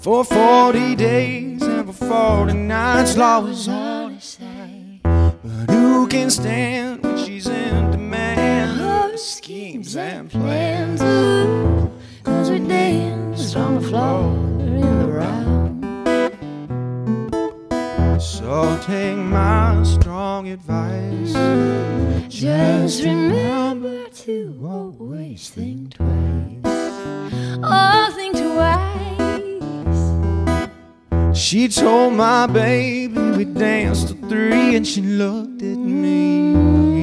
For 0.00 0.24
40 0.24 0.96
days 0.96 1.62
and 1.62 1.86
for 1.94 2.06
40 2.06 2.54
nights, 2.54 3.16
love 3.16 3.48
is 3.48 3.68
all 3.68 4.08
they 4.08 4.18
say. 4.18 5.00
But 5.02 5.70
who 5.70 6.06
can 6.08 6.30
stand 6.30 7.02
when 7.04 7.16
she's 7.24 7.46
in 7.46 7.90
demand? 7.90 8.80
Her 8.80 9.16
schemes 9.16 9.96
and 9.96 10.30
plans. 10.30 11.00
Cause 12.24 12.50
we 12.50 12.58
danced 12.58 13.56
on 13.56 13.80
the 13.80 13.88
floor 13.88 14.41
So 18.52 18.78
take 18.82 19.16
my 19.16 19.82
strong 19.82 20.48
advice. 20.48 21.32
Just 22.28 23.02
remember 23.02 24.08
to 24.08 24.60
always 24.62 25.48
think 25.48 25.94
twice. 25.94 26.60
Oh, 27.64 28.12
think 28.14 28.36
twice. 28.36 29.48
She 31.34 31.66
told 31.66 32.12
my 32.12 32.46
baby 32.46 33.18
we 33.38 33.46
danced 33.46 34.08
till 34.08 34.28
three, 34.28 34.76
and 34.76 34.86
she 34.86 35.00
looked 35.00 35.62
at 35.62 35.78
me 35.78 36.52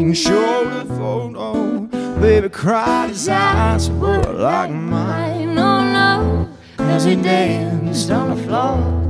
and 0.03 0.15
showed 0.15 0.71
a 0.83 0.85
photo. 0.85 1.87
Baby 2.21 2.49
cried, 2.49 3.09
his 3.09 3.27
eyes 3.27 3.89
were 3.89 4.21
like 4.21 4.69
mine. 4.69 5.57
Oh 5.57 5.81
no, 5.81 6.47
cause 6.77 7.07
we 7.07 7.15
danced 7.15 8.11
on 8.11 8.37
the 8.37 8.43
floor 8.43 9.08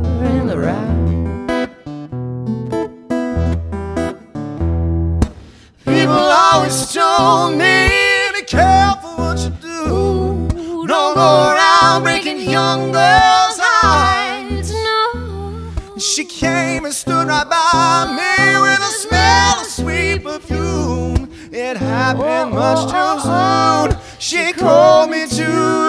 always 7.19 7.49
told 7.49 7.57
me, 7.57 7.89
be 8.33 8.45
careful 8.45 9.11
what 9.17 9.39
you 9.39 9.49
do. 9.61 10.87
Don't 10.87 11.15
go 11.15 11.53
around 11.53 12.03
breaking 12.03 12.49
young 12.49 12.91
girls' 12.91 13.59
hearts. 13.59 14.71
No. 14.71 15.97
She 15.97 16.25
came 16.25 16.85
and 16.85 16.93
stood 16.93 17.27
right 17.27 17.49
by 17.49 18.05
me 18.17 18.59
with 18.61 18.79
a 18.79 18.93
smell 19.03 19.61
of 19.61 19.67
sweet 19.67 20.23
perfume. 20.23 21.29
It 21.51 21.77
happened 21.77 22.53
much 22.53 22.81
too 22.91 23.13
soon. 23.27 23.99
She 24.19 24.53
called 24.53 25.09
me 25.11 25.27
to 25.27 25.88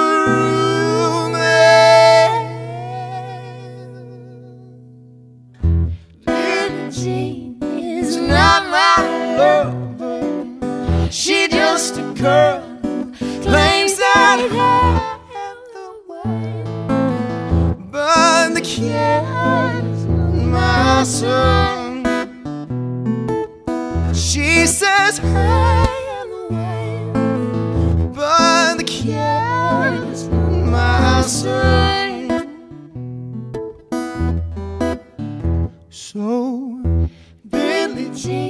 just 12.20 12.26
a 12.26 12.26
girl 12.26 12.60
who 12.82 13.42
claims 13.42 13.96
that 13.96 14.38
I 14.38 15.18
am 15.34 15.56
the 15.74 15.88
one. 16.06 17.90
But 17.90 18.54
the 18.54 18.60
kid's 18.60 20.04
not 20.06 20.34
my 20.34 21.04
son. 21.04 22.04
She 24.14 24.66
says 24.66 25.20
I 25.20 25.24
am 26.20 26.30
the 26.30 26.46
one. 26.50 28.12
But 28.12 28.76
the 28.76 28.84
kid's 28.84 30.28
not 30.28 30.50
my 30.66 31.22
son. 31.22 32.28
So 35.90 36.82
Billie 37.48 38.10
Jean 38.14 38.49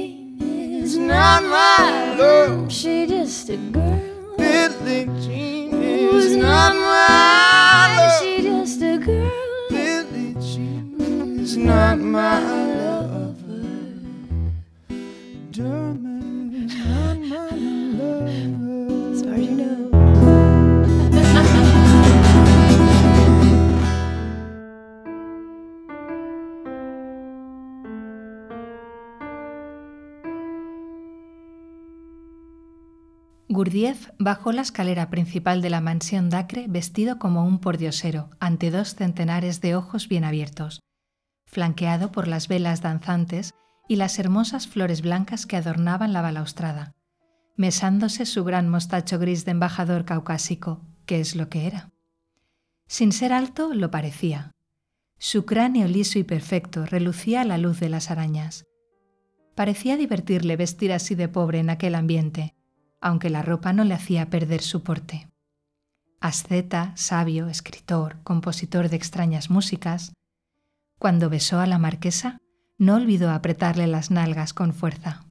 not 1.11 1.43
my 1.43 2.15
love. 2.15 2.71
She 2.71 3.05
just 3.05 3.49
a 3.49 3.57
girl. 3.57 4.01
Billie 4.37 5.05
Jean 5.23 5.73
is 5.73 6.35
not 6.35 6.73
my 6.75 7.95
love. 7.97 8.21
She 8.21 8.41
just 8.41 8.81
a 8.81 8.97
girl. 8.97 9.31
Billie 9.69 10.35
Jean 10.39 11.39
is 11.39 11.57
not 11.57 11.99
my 11.99 12.39
lover. 12.39 13.67
Dermot 15.51 16.10
Gurdjieff 33.61 34.09
bajó 34.17 34.53
la 34.53 34.63
escalera 34.63 35.11
principal 35.11 35.61
de 35.61 35.69
la 35.69 35.81
mansión 35.81 36.31
Dacre 36.31 36.65
vestido 36.67 37.19
como 37.19 37.45
un 37.45 37.59
pordiosero 37.59 38.31
ante 38.39 38.71
dos 38.71 38.95
centenares 38.95 39.61
de 39.61 39.75
ojos 39.75 40.07
bien 40.07 40.23
abiertos, 40.23 40.79
flanqueado 41.45 42.11
por 42.11 42.27
las 42.27 42.47
velas 42.47 42.81
danzantes 42.81 43.53
y 43.87 43.97
las 43.97 44.17
hermosas 44.17 44.67
flores 44.67 45.03
blancas 45.03 45.45
que 45.45 45.57
adornaban 45.57 46.11
la 46.11 46.23
balaustrada, 46.23 46.95
mesándose 47.55 48.25
su 48.25 48.43
gran 48.43 48.67
mostacho 48.67 49.19
gris 49.19 49.45
de 49.45 49.51
embajador 49.51 50.05
caucásico, 50.05 50.81
que 51.05 51.19
es 51.19 51.35
lo 51.35 51.47
que 51.47 51.67
era. 51.67 51.91
Sin 52.87 53.11
ser 53.11 53.31
alto, 53.31 53.75
lo 53.75 53.91
parecía. 53.91 54.55
Su 55.19 55.45
cráneo 55.45 55.87
liso 55.87 56.17
y 56.17 56.23
perfecto 56.23 56.87
relucía 56.87 57.41
a 57.41 57.45
la 57.45 57.59
luz 57.59 57.79
de 57.79 57.89
las 57.89 58.09
arañas. 58.09 58.65
Parecía 59.53 59.97
divertirle 59.97 60.57
vestir 60.57 60.91
así 60.93 61.13
de 61.13 61.27
pobre 61.27 61.59
en 61.59 61.69
aquel 61.69 61.93
ambiente, 61.93 62.55
aunque 63.01 63.29
la 63.29 63.41
ropa 63.41 63.73
no 63.73 63.83
le 63.83 63.93
hacía 63.93 64.29
perder 64.29 64.61
su 64.61 64.83
porte. 64.83 65.27
Asceta, 66.19 66.93
sabio, 66.95 67.47
escritor, 67.47 68.21
compositor 68.23 68.89
de 68.89 68.95
extrañas 68.95 69.49
músicas, 69.49 70.13
cuando 70.99 71.29
besó 71.29 71.59
a 71.59 71.65
la 71.65 71.79
marquesa, 71.79 72.37
no 72.77 72.95
olvidó 72.95 73.31
apretarle 73.31 73.87
las 73.87 74.11
nalgas 74.11 74.53
con 74.53 74.73
fuerza. 74.73 75.25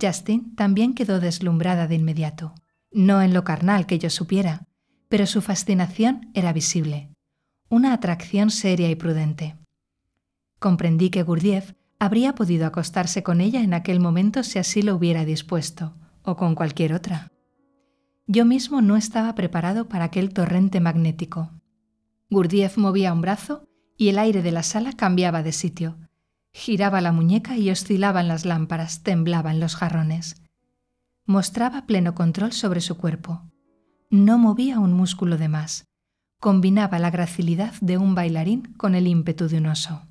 Justin 0.00 0.54
también 0.54 0.94
quedó 0.94 1.18
deslumbrada 1.18 1.88
de 1.88 1.96
inmediato, 1.96 2.54
no 2.92 3.20
en 3.20 3.34
lo 3.34 3.42
carnal 3.44 3.86
que 3.86 3.98
yo 3.98 4.10
supiera, 4.10 4.66
pero 5.08 5.26
su 5.26 5.42
fascinación 5.42 6.30
era 6.34 6.52
visible, 6.52 7.10
una 7.68 7.92
atracción 7.92 8.50
seria 8.50 8.88
y 8.90 8.94
prudente. 8.94 9.56
Comprendí 10.60 11.10
que 11.10 11.22
Gurdjieff 11.22 11.72
habría 11.98 12.34
podido 12.34 12.66
acostarse 12.66 13.22
con 13.22 13.40
ella 13.40 13.62
en 13.62 13.74
aquel 13.74 14.00
momento 14.00 14.42
si 14.42 14.58
así 14.58 14.82
lo 14.82 14.94
hubiera 14.94 15.24
dispuesto, 15.24 15.96
o 16.26 16.36
con 16.36 16.54
cualquier 16.54 16.92
otra. 16.92 17.32
Yo 18.26 18.44
mismo 18.44 18.82
no 18.82 18.96
estaba 18.96 19.34
preparado 19.34 19.88
para 19.88 20.04
aquel 20.04 20.34
torrente 20.34 20.80
magnético. 20.80 21.52
Gurdjieff 22.28 22.76
movía 22.76 23.12
un 23.12 23.20
brazo 23.20 23.68
y 23.96 24.08
el 24.08 24.18
aire 24.18 24.42
de 24.42 24.50
la 24.52 24.62
sala 24.62 24.92
cambiaba 24.92 25.42
de 25.42 25.52
sitio. 25.52 25.96
Giraba 26.52 27.00
la 27.00 27.12
muñeca 27.12 27.56
y 27.56 27.70
oscilaban 27.70 28.28
las 28.28 28.44
lámparas, 28.44 29.02
temblaban 29.02 29.60
los 29.60 29.76
jarrones. 29.76 30.42
Mostraba 31.24 31.86
pleno 31.86 32.14
control 32.14 32.52
sobre 32.52 32.80
su 32.80 32.96
cuerpo. 32.96 33.42
No 34.10 34.38
movía 34.38 34.80
un 34.80 34.92
músculo 34.92 35.38
de 35.38 35.48
más. 35.48 35.86
Combinaba 36.40 36.98
la 36.98 37.10
gracilidad 37.10 37.74
de 37.80 37.98
un 37.98 38.14
bailarín 38.14 38.74
con 38.76 38.94
el 38.94 39.06
ímpetu 39.06 39.48
de 39.48 39.58
un 39.58 39.66
oso. 39.66 40.02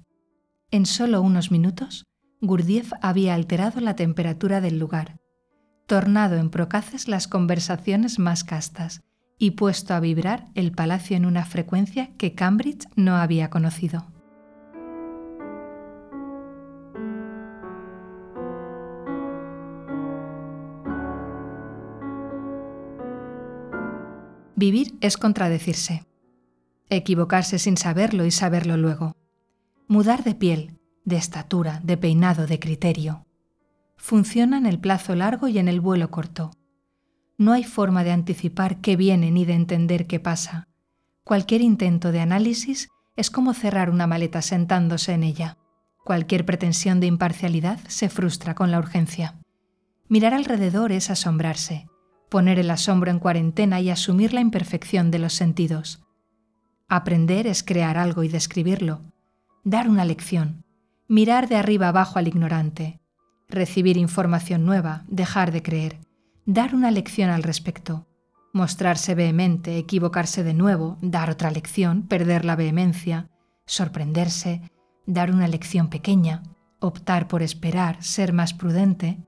En 0.71 0.85
solo 0.85 1.21
unos 1.21 1.51
minutos 1.51 2.05
Gurdjieff 2.41 2.93
había 3.01 3.33
alterado 3.33 3.81
la 3.81 3.95
temperatura 3.95 4.61
del 4.61 4.77
lugar, 4.77 5.17
tornado 5.85 6.37
en 6.37 6.49
procaces 6.49 7.07
las 7.07 7.27
conversaciones 7.27 8.19
más 8.19 8.43
castas 8.43 9.03
y 9.37 9.51
puesto 9.51 9.93
a 9.93 9.99
vibrar 9.99 10.47
el 10.55 10.71
palacio 10.71 11.17
en 11.17 11.25
una 11.25 11.45
frecuencia 11.45 12.11
que 12.17 12.33
Cambridge 12.33 12.87
no 12.95 13.15
había 13.15 13.49
conocido. 13.49 14.07
Vivir 24.57 24.95
es 25.01 25.17
contradecirse. 25.17 26.05
Equivocarse 26.89 27.59
sin 27.59 27.75
saberlo 27.75 28.25
y 28.25 28.31
saberlo 28.31 28.77
luego. 28.77 29.17
Mudar 29.87 30.23
de 30.23 30.33
piel, 30.33 30.79
de 31.03 31.17
estatura, 31.17 31.81
de 31.83 31.97
peinado, 31.97 32.47
de 32.47 32.57
criterio. 32.57 33.25
Funciona 34.07 34.59
en 34.59 34.67
el 34.67 34.77
plazo 34.77 35.15
largo 35.15 35.47
y 35.47 35.57
en 35.57 35.67
el 35.67 35.81
vuelo 35.81 36.11
corto. 36.11 36.51
No 37.39 37.53
hay 37.53 37.63
forma 37.63 38.03
de 38.03 38.11
anticipar 38.11 38.79
qué 38.79 38.95
viene 38.95 39.31
ni 39.31 39.45
de 39.45 39.53
entender 39.53 40.05
qué 40.05 40.19
pasa. 40.19 40.67
Cualquier 41.23 41.61
intento 41.61 42.11
de 42.11 42.19
análisis 42.19 42.87
es 43.15 43.31
como 43.31 43.55
cerrar 43.55 43.89
una 43.89 44.05
maleta 44.05 44.43
sentándose 44.43 45.13
en 45.13 45.23
ella. 45.23 45.57
Cualquier 46.03 46.45
pretensión 46.45 46.99
de 46.99 47.07
imparcialidad 47.07 47.79
se 47.87 48.07
frustra 48.07 48.53
con 48.53 48.69
la 48.69 48.77
urgencia. 48.77 49.39
Mirar 50.07 50.35
alrededor 50.35 50.91
es 50.91 51.09
asombrarse, 51.09 51.87
poner 52.29 52.59
el 52.59 52.69
asombro 52.69 53.09
en 53.09 53.17
cuarentena 53.17 53.81
y 53.81 53.89
asumir 53.89 54.35
la 54.35 54.41
imperfección 54.41 55.09
de 55.09 55.17
los 55.17 55.33
sentidos. 55.33 56.03
Aprender 56.87 57.47
es 57.47 57.63
crear 57.63 57.97
algo 57.97 58.21
y 58.21 58.27
describirlo, 58.27 59.01
dar 59.63 59.89
una 59.89 60.05
lección, 60.05 60.63
mirar 61.07 61.49
de 61.49 61.55
arriba 61.55 61.87
abajo 61.87 62.19
al 62.19 62.27
ignorante, 62.27 62.99
recibir 63.47 63.97
información 63.97 64.65
nueva, 64.65 65.03
dejar 65.07 65.51
de 65.51 65.61
creer, 65.61 65.99
dar 66.45 66.75
una 66.75 66.91
lección 66.91 67.29
al 67.29 67.43
respecto, 67.43 68.07
mostrarse 68.53 69.15
vehemente, 69.15 69.77
equivocarse 69.77 70.43
de 70.43 70.53
nuevo, 70.53 70.97
dar 71.01 71.29
otra 71.29 71.51
lección, 71.51 72.07
perder 72.07 72.45
la 72.45 72.55
vehemencia, 72.55 73.29
sorprenderse, 73.65 74.61
dar 75.05 75.31
una 75.31 75.47
lección 75.47 75.89
pequeña, 75.89 76.43
optar 76.79 77.27
por 77.27 77.41
esperar, 77.43 78.01
ser 78.03 78.33
más 78.33 78.53
prudente, 78.53 79.19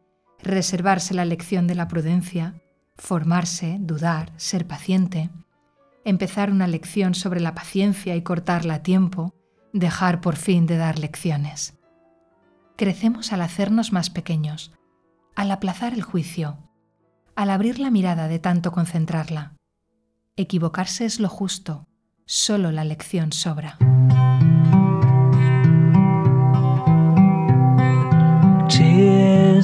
reservarse 0.41 1.13
la 1.13 1.25
lección 1.25 1.67
de 1.67 1.75
la 1.75 1.87
prudencia, 1.87 2.61
formarse, 2.95 3.77
dudar, 3.79 4.31
ser 4.37 4.65
paciente, 4.67 5.29
empezar 6.05 6.51
una 6.51 6.67
lección 6.67 7.13
sobre 7.13 7.41
la 7.41 7.53
paciencia 7.53 8.15
y 8.15 8.21
cortarla 8.21 8.75
a 8.75 8.83
tiempo, 8.83 9.33
dejar 9.73 10.21
por 10.21 10.35
fin 10.35 10.65
de 10.65 10.77
dar 10.77 10.99
lecciones. 10.99 11.76
Crecemos 12.77 13.33
al 13.33 13.41
hacernos 13.41 13.91
más 13.91 14.11
pequeños, 14.11 14.71
al 15.35 15.49
aplazar 15.49 15.93
el 15.93 16.03
juicio, 16.03 16.59
al 17.35 17.49
abrir 17.49 17.79
la 17.79 17.89
mirada 17.89 18.27
de 18.27 18.37
tanto 18.37 18.71
concentrarla. 18.71 19.55
Equivocarse 20.35 21.05
es 21.05 21.19
lo 21.19 21.27
justo, 21.27 21.87
solo 22.27 22.71
la 22.71 22.83
lección 22.83 23.33
sobra. 23.33 23.79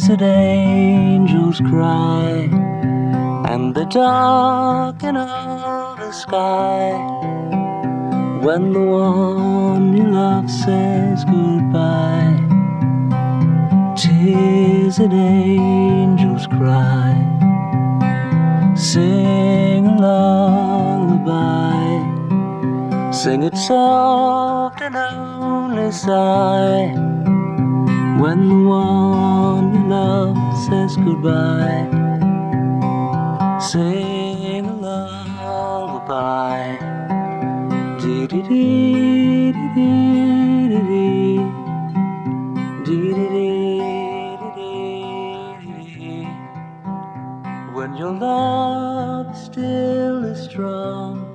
Angels 0.09 1.59
cry, 1.59 2.49
and 3.45 3.76
the 3.76 3.86
darken 3.86 5.18
of 5.18 5.99
the 5.99 6.11
sky. 6.11 6.91
When 8.41 8.74
the 8.74 8.82
one 8.82 9.95
you 9.95 10.07
love 10.07 10.49
says 10.49 11.24
goodbye, 11.26 12.43
tears 13.96 14.98
that 14.98 15.14
angels 15.14 16.48
cry. 16.48 17.14
Sing 18.76 19.86
a 19.86 19.96
lullaby, 20.02 21.41
sing 23.12 23.44
it 23.44 23.56
soft 23.56 24.82
and 24.82 24.96
only 24.96 25.91
sigh. 25.91 26.94
When 28.20 28.50
the 28.50 28.56
one 28.68 29.74
you 29.76 29.88
love 29.89 30.38
says 30.66 30.96
goodbye, 30.98 31.88
sing 33.60 34.66
a 34.66 34.74
lullaby. 35.38 36.78
Dee 38.02 38.28
dee 38.28 38.41
dee 38.41 38.93
strong. 50.36 51.34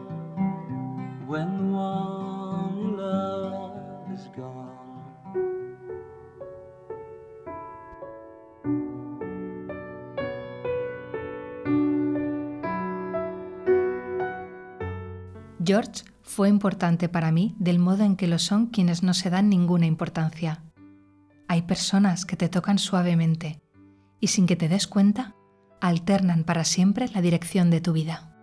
George 15.65 16.05
fue 16.23 16.49
importante 16.49 17.11
para 17.11 17.31
mí 17.31 17.55
del 17.59 17.79
modo 17.79 18.03
en 18.03 18.17
que 18.17 18.27
lo 18.27 18.39
son 18.39 18.69
quienes 18.69 19.03
no 19.03 19.13
se 19.13 19.29
dan 19.29 19.51
ninguna 19.51 19.85
importancia. 19.85 20.65
Hay 21.47 21.63
personas 21.63 22.25
que 22.25 22.37
te 22.37 22.49
tocan 22.49 22.79
suavemente 22.79 23.61
y 24.19 24.29
sin 24.29 24.47
que 24.47 24.57
te 24.57 24.69
des 24.69 24.87
cuenta, 24.87 25.35
alternan 25.81 26.45
para 26.45 26.65
siempre 26.65 27.09
la 27.09 27.21
dirección 27.21 27.71
de 27.71 27.81
tu 27.81 27.93
vida. 27.93 28.35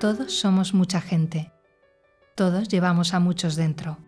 Todos 0.00 0.38
somos 0.38 0.72
mucha 0.72 1.00
gente. 1.00 1.52
Todos 2.34 2.68
llevamos 2.68 3.12
a 3.12 3.20
muchos 3.20 3.54
dentro. 3.54 3.98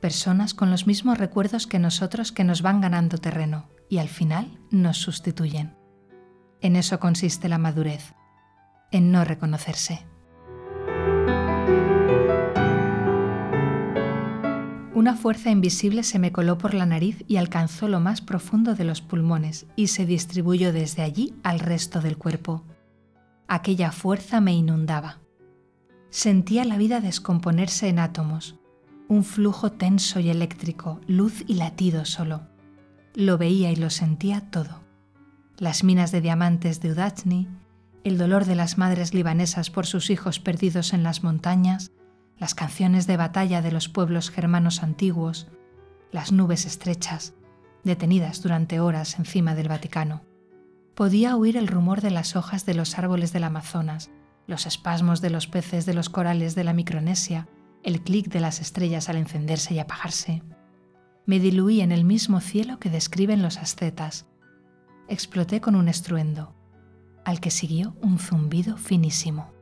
Personas 0.00 0.54
con 0.54 0.70
los 0.70 0.86
mismos 0.86 1.18
recuerdos 1.18 1.66
que 1.66 1.80
nosotros 1.80 2.30
que 2.30 2.44
nos 2.44 2.62
van 2.62 2.80
ganando 2.80 3.18
terreno 3.18 3.68
y 3.88 3.98
al 3.98 4.08
final 4.08 4.60
nos 4.70 4.98
sustituyen. 4.98 5.76
En 6.60 6.76
eso 6.76 7.00
consiste 7.00 7.48
la 7.48 7.58
madurez, 7.58 8.14
en 8.92 9.10
no 9.10 9.24
reconocerse. 9.24 10.06
Una 14.96 15.14
fuerza 15.14 15.50
invisible 15.50 16.02
se 16.04 16.18
me 16.18 16.32
coló 16.32 16.56
por 16.56 16.72
la 16.72 16.86
nariz 16.86 17.22
y 17.28 17.36
alcanzó 17.36 17.86
lo 17.86 18.00
más 18.00 18.22
profundo 18.22 18.74
de 18.74 18.84
los 18.84 19.02
pulmones 19.02 19.66
y 19.76 19.88
se 19.88 20.06
distribuyó 20.06 20.72
desde 20.72 21.02
allí 21.02 21.34
al 21.42 21.60
resto 21.60 22.00
del 22.00 22.16
cuerpo. 22.16 22.64
Aquella 23.46 23.92
fuerza 23.92 24.40
me 24.40 24.54
inundaba. 24.54 25.18
Sentía 26.08 26.64
la 26.64 26.78
vida 26.78 27.02
descomponerse 27.02 27.90
en 27.90 27.98
átomos, 27.98 28.56
un 29.06 29.22
flujo 29.22 29.70
tenso 29.70 30.18
y 30.18 30.30
eléctrico, 30.30 30.98
luz 31.06 31.44
y 31.46 31.56
latido 31.56 32.06
solo. 32.06 32.46
Lo 33.14 33.36
veía 33.36 33.70
y 33.70 33.76
lo 33.76 33.90
sentía 33.90 34.50
todo. 34.50 34.80
Las 35.58 35.84
minas 35.84 36.10
de 36.10 36.22
diamantes 36.22 36.80
de 36.80 36.92
Udachni, 36.92 37.48
el 38.02 38.16
dolor 38.16 38.46
de 38.46 38.54
las 38.54 38.78
madres 38.78 39.12
libanesas 39.12 39.68
por 39.68 39.84
sus 39.84 40.08
hijos 40.08 40.40
perdidos 40.40 40.94
en 40.94 41.02
las 41.02 41.22
montañas, 41.22 41.92
las 42.38 42.54
canciones 42.54 43.06
de 43.06 43.16
batalla 43.16 43.62
de 43.62 43.72
los 43.72 43.88
pueblos 43.88 44.30
germanos 44.30 44.82
antiguos, 44.82 45.48
las 46.12 46.32
nubes 46.32 46.66
estrechas, 46.66 47.34
detenidas 47.84 48.42
durante 48.42 48.80
horas 48.80 49.18
encima 49.18 49.54
del 49.54 49.68
Vaticano. 49.68 50.22
Podía 50.94 51.36
oír 51.36 51.56
el 51.56 51.68
rumor 51.68 52.00
de 52.00 52.10
las 52.10 52.36
hojas 52.36 52.66
de 52.66 52.74
los 52.74 52.98
árboles 52.98 53.32
del 53.32 53.44
Amazonas, 53.44 54.10
los 54.46 54.66
espasmos 54.66 55.20
de 55.20 55.30
los 55.30 55.46
peces 55.46 55.86
de 55.86 55.94
los 55.94 56.08
corales 56.08 56.54
de 56.54 56.64
la 56.64 56.72
Micronesia, 56.72 57.48
el 57.82 58.02
clic 58.02 58.28
de 58.28 58.40
las 58.40 58.60
estrellas 58.60 59.08
al 59.08 59.16
encenderse 59.16 59.74
y 59.74 59.78
apagarse. 59.78 60.42
Me 61.24 61.40
diluí 61.40 61.80
en 61.80 61.92
el 61.92 62.04
mismo 62.04 62.40
cielo 62.40 62.78
que 62.78 62.90
describen 62.90 63.42
los 63.42 63.58
ascetas. 63.58 64.26
Exploté 65.08 65.60
con 65.60 65.74
un 65.74 65.88
estruendo, 65.88 66.54
al 67.24 67.40
que 67.40 67.50
siguió 67.50 67.96
un 68.00 68.18
zumbido 68.18 68.76
finísimo. 68.76 69.55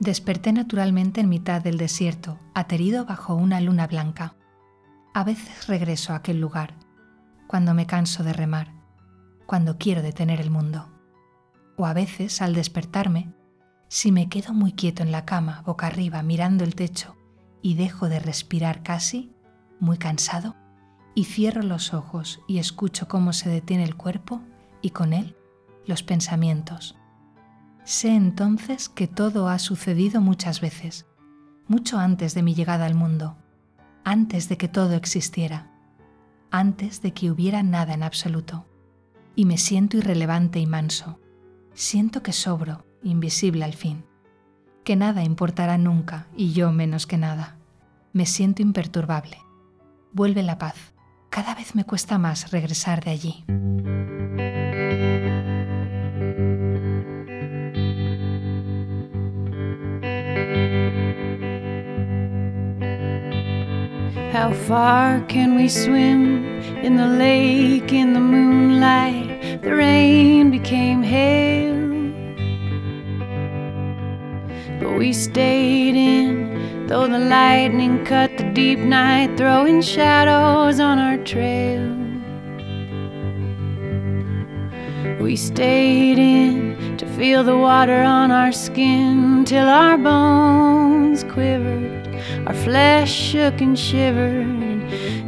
Desperté 0.00 0.52
naturalmente 0.52 1.20
en 1.20 1.28
mitad 1.28 1.62
del 1.62 1.78
desierto, 1.78 2.40
aterido 2.52 3.04
bajo 3.04 3.34
una 3.34 3.60
luna 3.60 3.86
blanca. 3.86 4.36
A 5.14 5.22
veces 5.22 5.68
regreso 5.68 6.12
a 6.12 6.16
aquel 6.16 6.40
lugar, 6.40 6.74
cuando 7.46 7.74
me 7.74 7.86
canso 7.86 8.24
de 8.24 8.32
remar, 8.32 8.74
cuando 9.46 9.78
quiero 9.78 10.02
detener 10.02 10.40
el 10.40 10.50
mundo. 10.50 10.90
O 11.76 11.86
a 11.86 11.92
veces, 11.92 12.42
al 12.42 12.54
despertarme, 12.54 13.32
si 13.88 14.10
me 14.10 14.28
quedo 14.28 14.52
muy 14.52 14.72
quieto 14.72 15.02
en 15.02 15.12
la 15.12 15.24
cama, 15.24 15.62
boca 15.64 15.86
arriba, 15.86 16.22
mirando 16.22 16.64
el 16.64 16.74
techo, 16.74 17.16
y 17.62 17.74
dejo 17.74 18.08
de 18.08 18.18
respirar 18.18 18.82
casi, 18.82 19.32
muy 19.78 19.96
cansado, 19.96 20.56
y 21.14 21.24
cierro 21.24 21.62
los 21.62 21.94
ojos 21.94 22.40
y 22.48 22.58
escucho 22.58 23.06
cómo 23.06 23.32
se 23.32 23.48
detiene 23.48 23.84
el 23.84 23.94
cuerpo 23.94 24.40
y 24.82 24.90
con 24.90 25.12
él 25.12 25.36
los 25.86 26.02
pensamientos 26.02 26.96
Sé 27.84 28.14
entonces 28.14 28.88
que 28.88 29.06
todo 29.06 29.48
ha 29.48 29.58
sucedido 29.58 30.22
muchas 30.22 30.62
veces, 30.62 31.06
mucho 31.68 31.98
antes 31.98 32.34
de 32.34 32.42
mi 32.42 32.54
llegada 32.54 32.86
al 32.86 32.94
mundo, 32.94 33.36
antes 34.04 34.48
de 34.48 34.56
que 34.56 34.68
todo 34.68 34.94
existiera, 34.94 35.70
antes 36.50 37.02
de 37.02 37.12
que 37.12 37.30
hubiera 37.30 37.62
nada 37.62 37.92
en 37.92 38.02
absoluto. 38.02 38.66
Y 39.36 39.44
me 39.44 39.58
siento 39.58 39.98
irrelevante 39.98 40.60
y 40.60 40.66
manso. 40.66 41.20
Siento 41.74 42.22
que 42.22 42.32
sobro, 42.32 42.86
invisible 43.02 43.64
al 43.64 43.74
fin, 43.74 44.04
que 44.82 44.96
nada 44.96 45.22
importará 45.22 45.76
nunca 45.76 46.26
y 46.36 46.52
yo 46.52 46.72
menos 46.72 47.06
que 47.06 47.18
nada. 47.18 47.58
Me 48.12 48.24
siento 48.24 48.62
imperturbable. 48.62 49.38
Vuelve 50.12 50.42
la 50.42 50.56
paz. 50.56 50.94
Cada 51.28 51.54
vez 51.54 51.74
me 51.74 51.84
cuesta 51.84 52.16
más 52.16 52.50
regresar 52.50 53.04
de 53.04 53.10
allí. 53.10 53.44
How 64.34 64.52
far 64.52 65.20
can 65.28 65.54
we 65.54 65.68
swim 65.68 66.44
in 66.82 66.96
the 66.96 67.06
lake 67.06 67.92
in 67.92 68.14
the 68.14 68.18
moonlight? 68.18 69.62
The 69.62 69.72
rain 69.72 70.50
became 70.50 71.04
hail. 71.04 71.76
But 74.80 74.98
we 74.98 75.12
stayed 75.12 75.94
in, 75.94 76.88
though 76.88 77.06
the 77.06 77.20
lightning 77.20 78.04
cut 78.04 78.36
the 78.36 78.50
deep 78.52 78.80
night, 78.80 79.36
throwing 79.36 79.80
shadows 79.80 80.80
on 80.80 80.98
our 80.98 81.18
trail. 81.18 81.94
We 85.22 85.36
stayed 85.36 86.18
in 86.18 86.96
to 86.96 87.06
feel 87.16 87.44
the 87.44 87.56
water 87.56 88.02
on 88.02 88.32
our 88.32 88.50
skin 88.50 89.44
till 89.44 89.68
our 89.68 89.96
bones 89.96 91.22
quivered, 91.22 92.03
our 92.46 92.54
flesh 92.54 93.12
shook 93.12 93.60
and 93.60 93.78
shivered. 93.78 94.46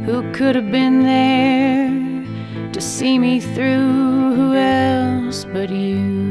Who 0.05 0.31
could 0.31 0.55
have 0.55 0.71
been 0.71 1.03
there 1.03 2.71
to 2.71 2.81
see 2.81 3.19
me 3.19 3.39
through? 3.39 4.35
Who 4.35 4.53
else 4.53 5.45
but 5.45 5.69
you? 5.69 6.27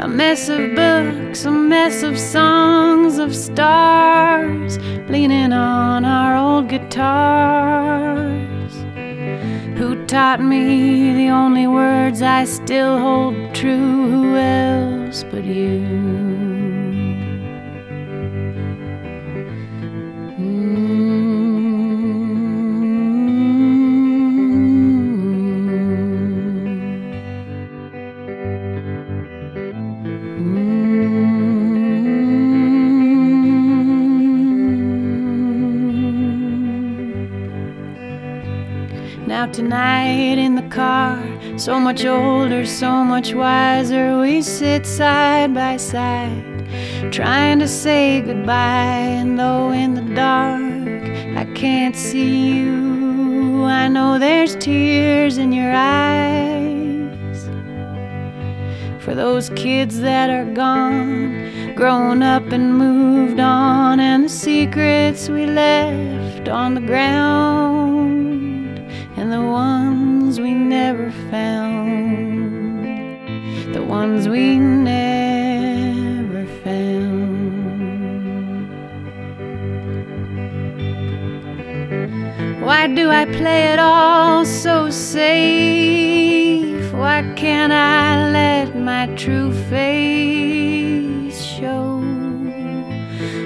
A 0.00 0.08
mess 0.08 0.48
of 0.48 0.74
books, 0.74 1.44
a 1.44 1.50
mess 1.50 2.02
of 2.02 2.18
songs 2.18 3.18
of 3.18 3.34
stars, 3.34 4.78
leaning 5.08 5.52
on 5.52 6.04
our 6.04 6.36
old 6.36 6.68
guitars. 6.68 8.34
Who 9.78 10.04
taught 10.06 10.42
me 10.42 11.14
the 11.14 11.30
only 11.30 11.66
words 11.66 12.22
I 12.22 12.44
still 12.44 12.98
hold 12.98 13.54
true? 13.54 14.10
Who 14.10 14.36
else 14.36 15.24
but 15.24 15.44
you? 15.44 16.23
Car, 40.70 41.22
so 41.56 41.78
much 41.78 42.04
older, 42.04 42.64
so 42.66 43.04
much 43.04 43.34
wiser, 43.34 44.18
we 44.18 44.42
sit 44.42 44.86
side 44.86 45.54
by 45.54 45.76
side, 45.76 46.66
trying 47.10 47.58
to 47.60 47.68
say 47.68 48.20
goodbye. 48.20 49.18
And 49.20 49.38
though 49.38 49.70
in 49.70 49.94
the 49.94 50.14
dark 50.14 51.04
I 51.36 51.44
can't 51.54 51.96
see 51.96 52.58
you, 52.58 53.64
I 53.64 53.88
know 53.88 54.18
there's 54.18 54.56
tears 54.56 55.38
in 55.38 55.52
your 55.52 55.72
eyes. 55.74 56.74
For 59.04 59.14
those 59.14 59.50
kids 59.50 60.00
that 60.00 60.30
are 60.30 60.46
gone, 60.54 61.74
grown 61.74 62.22
up 62.22 62.52
and 62.52 62.74
moved 62.78 63.38
on, 63.38 64.00
and 64.00 64.24
the 64.24 64.28
secrets 64.30 65.28
we 65.28 65.44
left 65.44 66.48
on 66.48 66.74
the 66.74 66.80
ground, 66.80 67.63
play 83.36 83.72
it 83.72 83.78
all 83.78 84.44
so 84.44 84.90
safe? 84.90 86.92
Why 86.92 87.22
can't 87.36 87.72
I 87.72 88.30
let 88.30 88.76
my 88.76 89.06
true 89.16 89.52
face 89.68 91.42
show? 91.42 92.00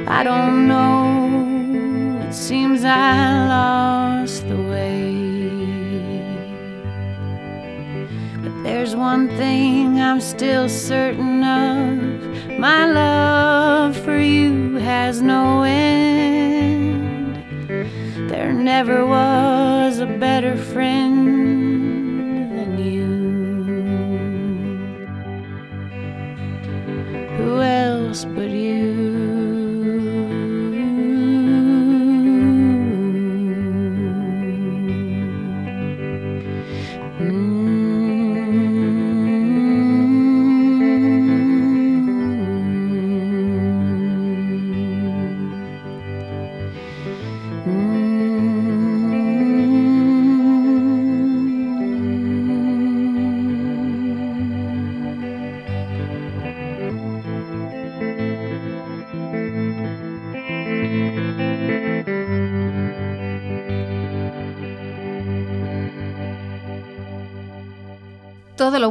I 0.07 0.23
don't 0.23 0.69
know. 0.69 2.21
It 2.27 2.35
seems 2.35 2.85
I 2.85 3.49
lost 3.49 4.49
the 4.49 4.57
way. 4.57 4.99
But 8.43 8.63
there's 8.63 8.95
one 8.95 9.29
thing 9.37 10.01
I'm 10.01 10.21
still 10.21 10.69
certain 10.69 11.43
of 11.43 12.59
my 12.59 12.87
love 12.87 13.97
for 13.97 14.19
you 14.19 14.77
has 14.77 15.23
no 15.23 15.63
end. 15.63 17.37
There 18.31 18.53
never 18.53 19.07
was 19.07 19.68
better 20.19 20.57
friend 20.57 21.19
than 22.51 22.79
you. 22.79 23.07
Who 27.37 27.63
else 27.63 28.25
but 28.25 28.49
Todo 28.49 29.28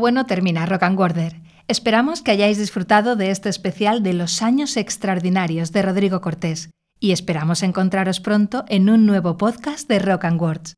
bueno 0.08 0.26
termina, 0.26 0.66
Rock 0.66 0.84
and 0.84 0.96
Border. 0.96 1.42
Esperamos 1.68 2.22
que 2.22 2.32
hayáis 2.32 2.58
disfrutado 2.58 3.18
de 3.18 3.30
este 3.30 3.50
especial 3.50 4.04
de 4.04 4.14
los 4.14 4.42
años 4.42 4.78
extraordinarios 4.78 5.74
de 5.74 5.82
Rodrigo 5.82 6.22
Cortés 6.22 6.70
y 6.98 7.12
esperamos 7.12 7.62
encontraros 7.62 8.22
pronto 8.22 8.64
en 8.70 8.90
un 8.90 9.06
nuevo 9.06 9.36
podcast 9.36 9.90
de 9.90 10.00
Rock 10.00 10.24
and 10.24 10.42
Words. 10.42 10.76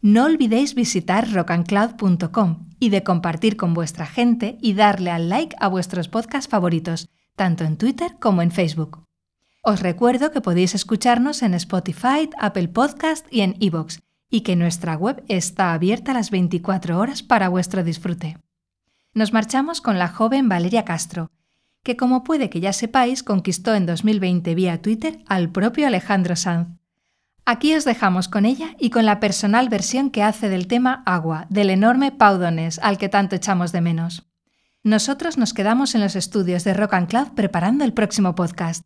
No 0.00 0.24
olvidéis 0.24 0.74
visitar 0.74 1.32
rockandcloud.com 1.32 2.70
y 2.80 2.88
de 2.88 3.04
compartir 3.04 3.56
con 3.56 3.74
vuestra 3.74 4.06
gente 4.06 4.58
y 4.60 4.72
darle 4.72 5.12
al 5.12 5.28
like 5.28 5.54
a 5.60 5.68
vuestros 5.68 6.08
podcasts 6.08 6.48
favoritos, 6.48 7.08
tanto 7.36 7.62
en 7.62 7.76
Twitter 7.76 8.16
como 8.18 8.42
en 8.42 8.50
Facebook. 8.50 9.04
Os 9.62 9.78
recuerdo 9.78 10.32
que 10.32 10.40
podéis 10.40 10.74
escucharnos 10.74 11.44
en 11.44 11.54
Spotify, 11.54 12.28
Apple 12.40 12.66
Podcast 12.66 13.24
y 13.32 13.42
en 13.42 13.54
iVoox, 13.60 14.00
y 14.30 14.40
que 14.40 14.56
nuestra 14.56 14.96
web 14.96 15.22
está 15.28 15.74
abierta 15.74 16.12
las 16.12 16.32
24 16.32 16.98
horas 16.98 17.22
para 17.22 17.48
vuestro 17.48 17.84
disfrute. 17.84 18.36
Nos 19.14 19.32
marchamos 19.32 19.80
con 19.80 19.98
la 19.98 20.08
joven 20.08 20.48
Valeria 20.48 20.84
Castro, 20.84 21.30
que 21.84 21.96
como 21.96 22.24
puede 22.24 22.50
que 22.50 22.60
ya 22.60 22.72
sepáis, 22.72 23.22
conquistó 23.22 23.74
en 23.74 23.86
2020 23.86 24.54
vía 24.56 24.82
Twitter 24.82 25.22
al 25.28 25.50
propio 25.50 25.86
Alejandro 25.86 26.34
Sanz. 26.34 26.68
Aquí 27.46 27.74
os 27.74 27.84
dejamos 27.84 28.28
con 28.28 28.44
ella 28.44 28.74
y 28.78 28.90
con 28.90 29.06
la 29.06 29.20
personal 29.20 29.68
versión 29.68 30.10
que 30.10 30.22
hace 30.22 30.48
del 30.48 30.66
tema 30.66 31.02
Agua, 31.06 31.46
del 31.50 31.70
enorme 31.70 32.10
Paudones, 32.10 32.80
al 32.80 32.98
que 32.98 33.08
tanto 33.08 33.36
echamos 33.36 33.70
de 33.70 33.82
menos. 33.82 34.26
Nosotros 34.82 35.38
nos 35.38 35.54
quedamos 35.54 35.94
en 35.94 36.00
los 36.00 36.16
estudios 36.16 36.64
de 36.64 36.74
Rock 36.74 36.94
and 36.94 37.08
Cloud 37.08 37.28
preparando 37.34 37.84
el 37.84 37.92
próximo 37.92 38.34
podcast. 38.34 38.84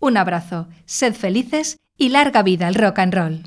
Un 0.00 0.16
abrazo, 0.16 0.68
sed 0.86 1.14
felices 1.14 1.78
y 1.96 2.08
larga 2.08 2.42
vida 2.42 2.66
al 2.66 2.74
rock 2.74 2.98
and 2.98 3.14
roll. 3.14 3.42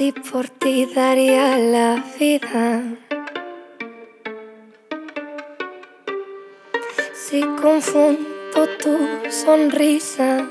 Si 0.00 0.12
por 0.12 0.48
ti 0.48 0.86
daría 0.86 1.58
la 1.58 2.02
vida. 2.18 2.82
Si 7.12 7.42
confundo 7.60 8.60
tu 8.82 8.96
sonrisa. 9.28 10.48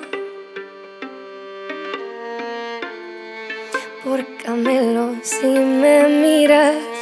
Por 4.04 4.24
Camelo, 4.38 5.16
si 5.24 5.47
me 5.47 6.08
miras. 6.08 6.99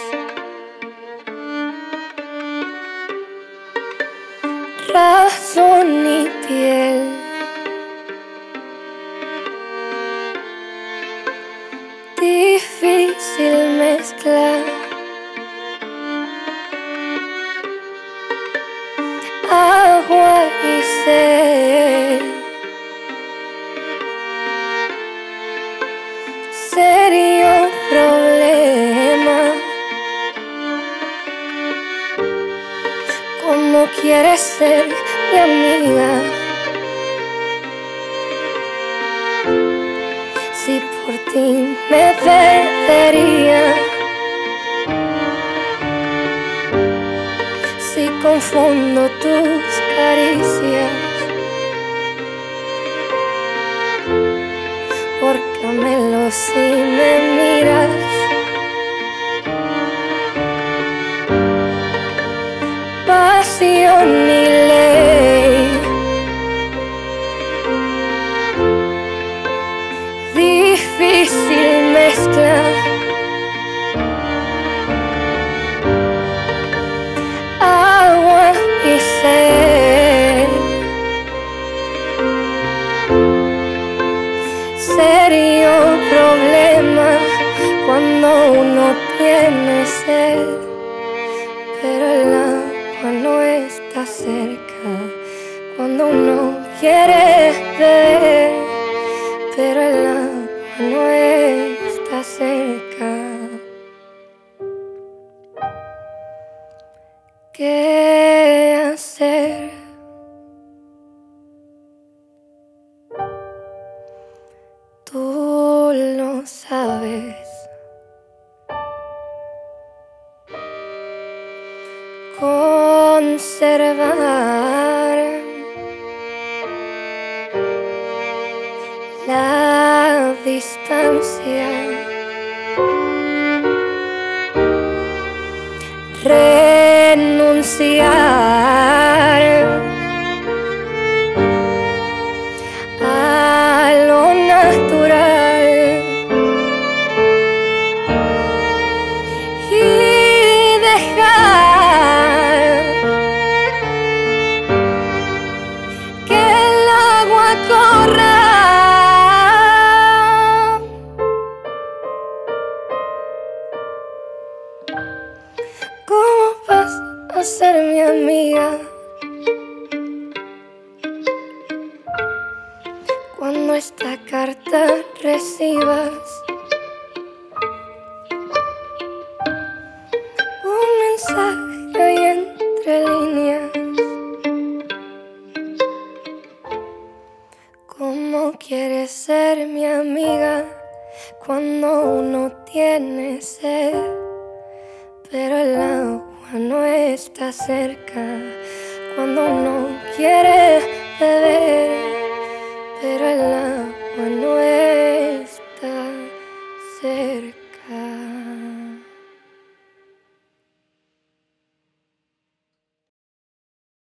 que 107.58 108.92
hacer. 108.94 109.27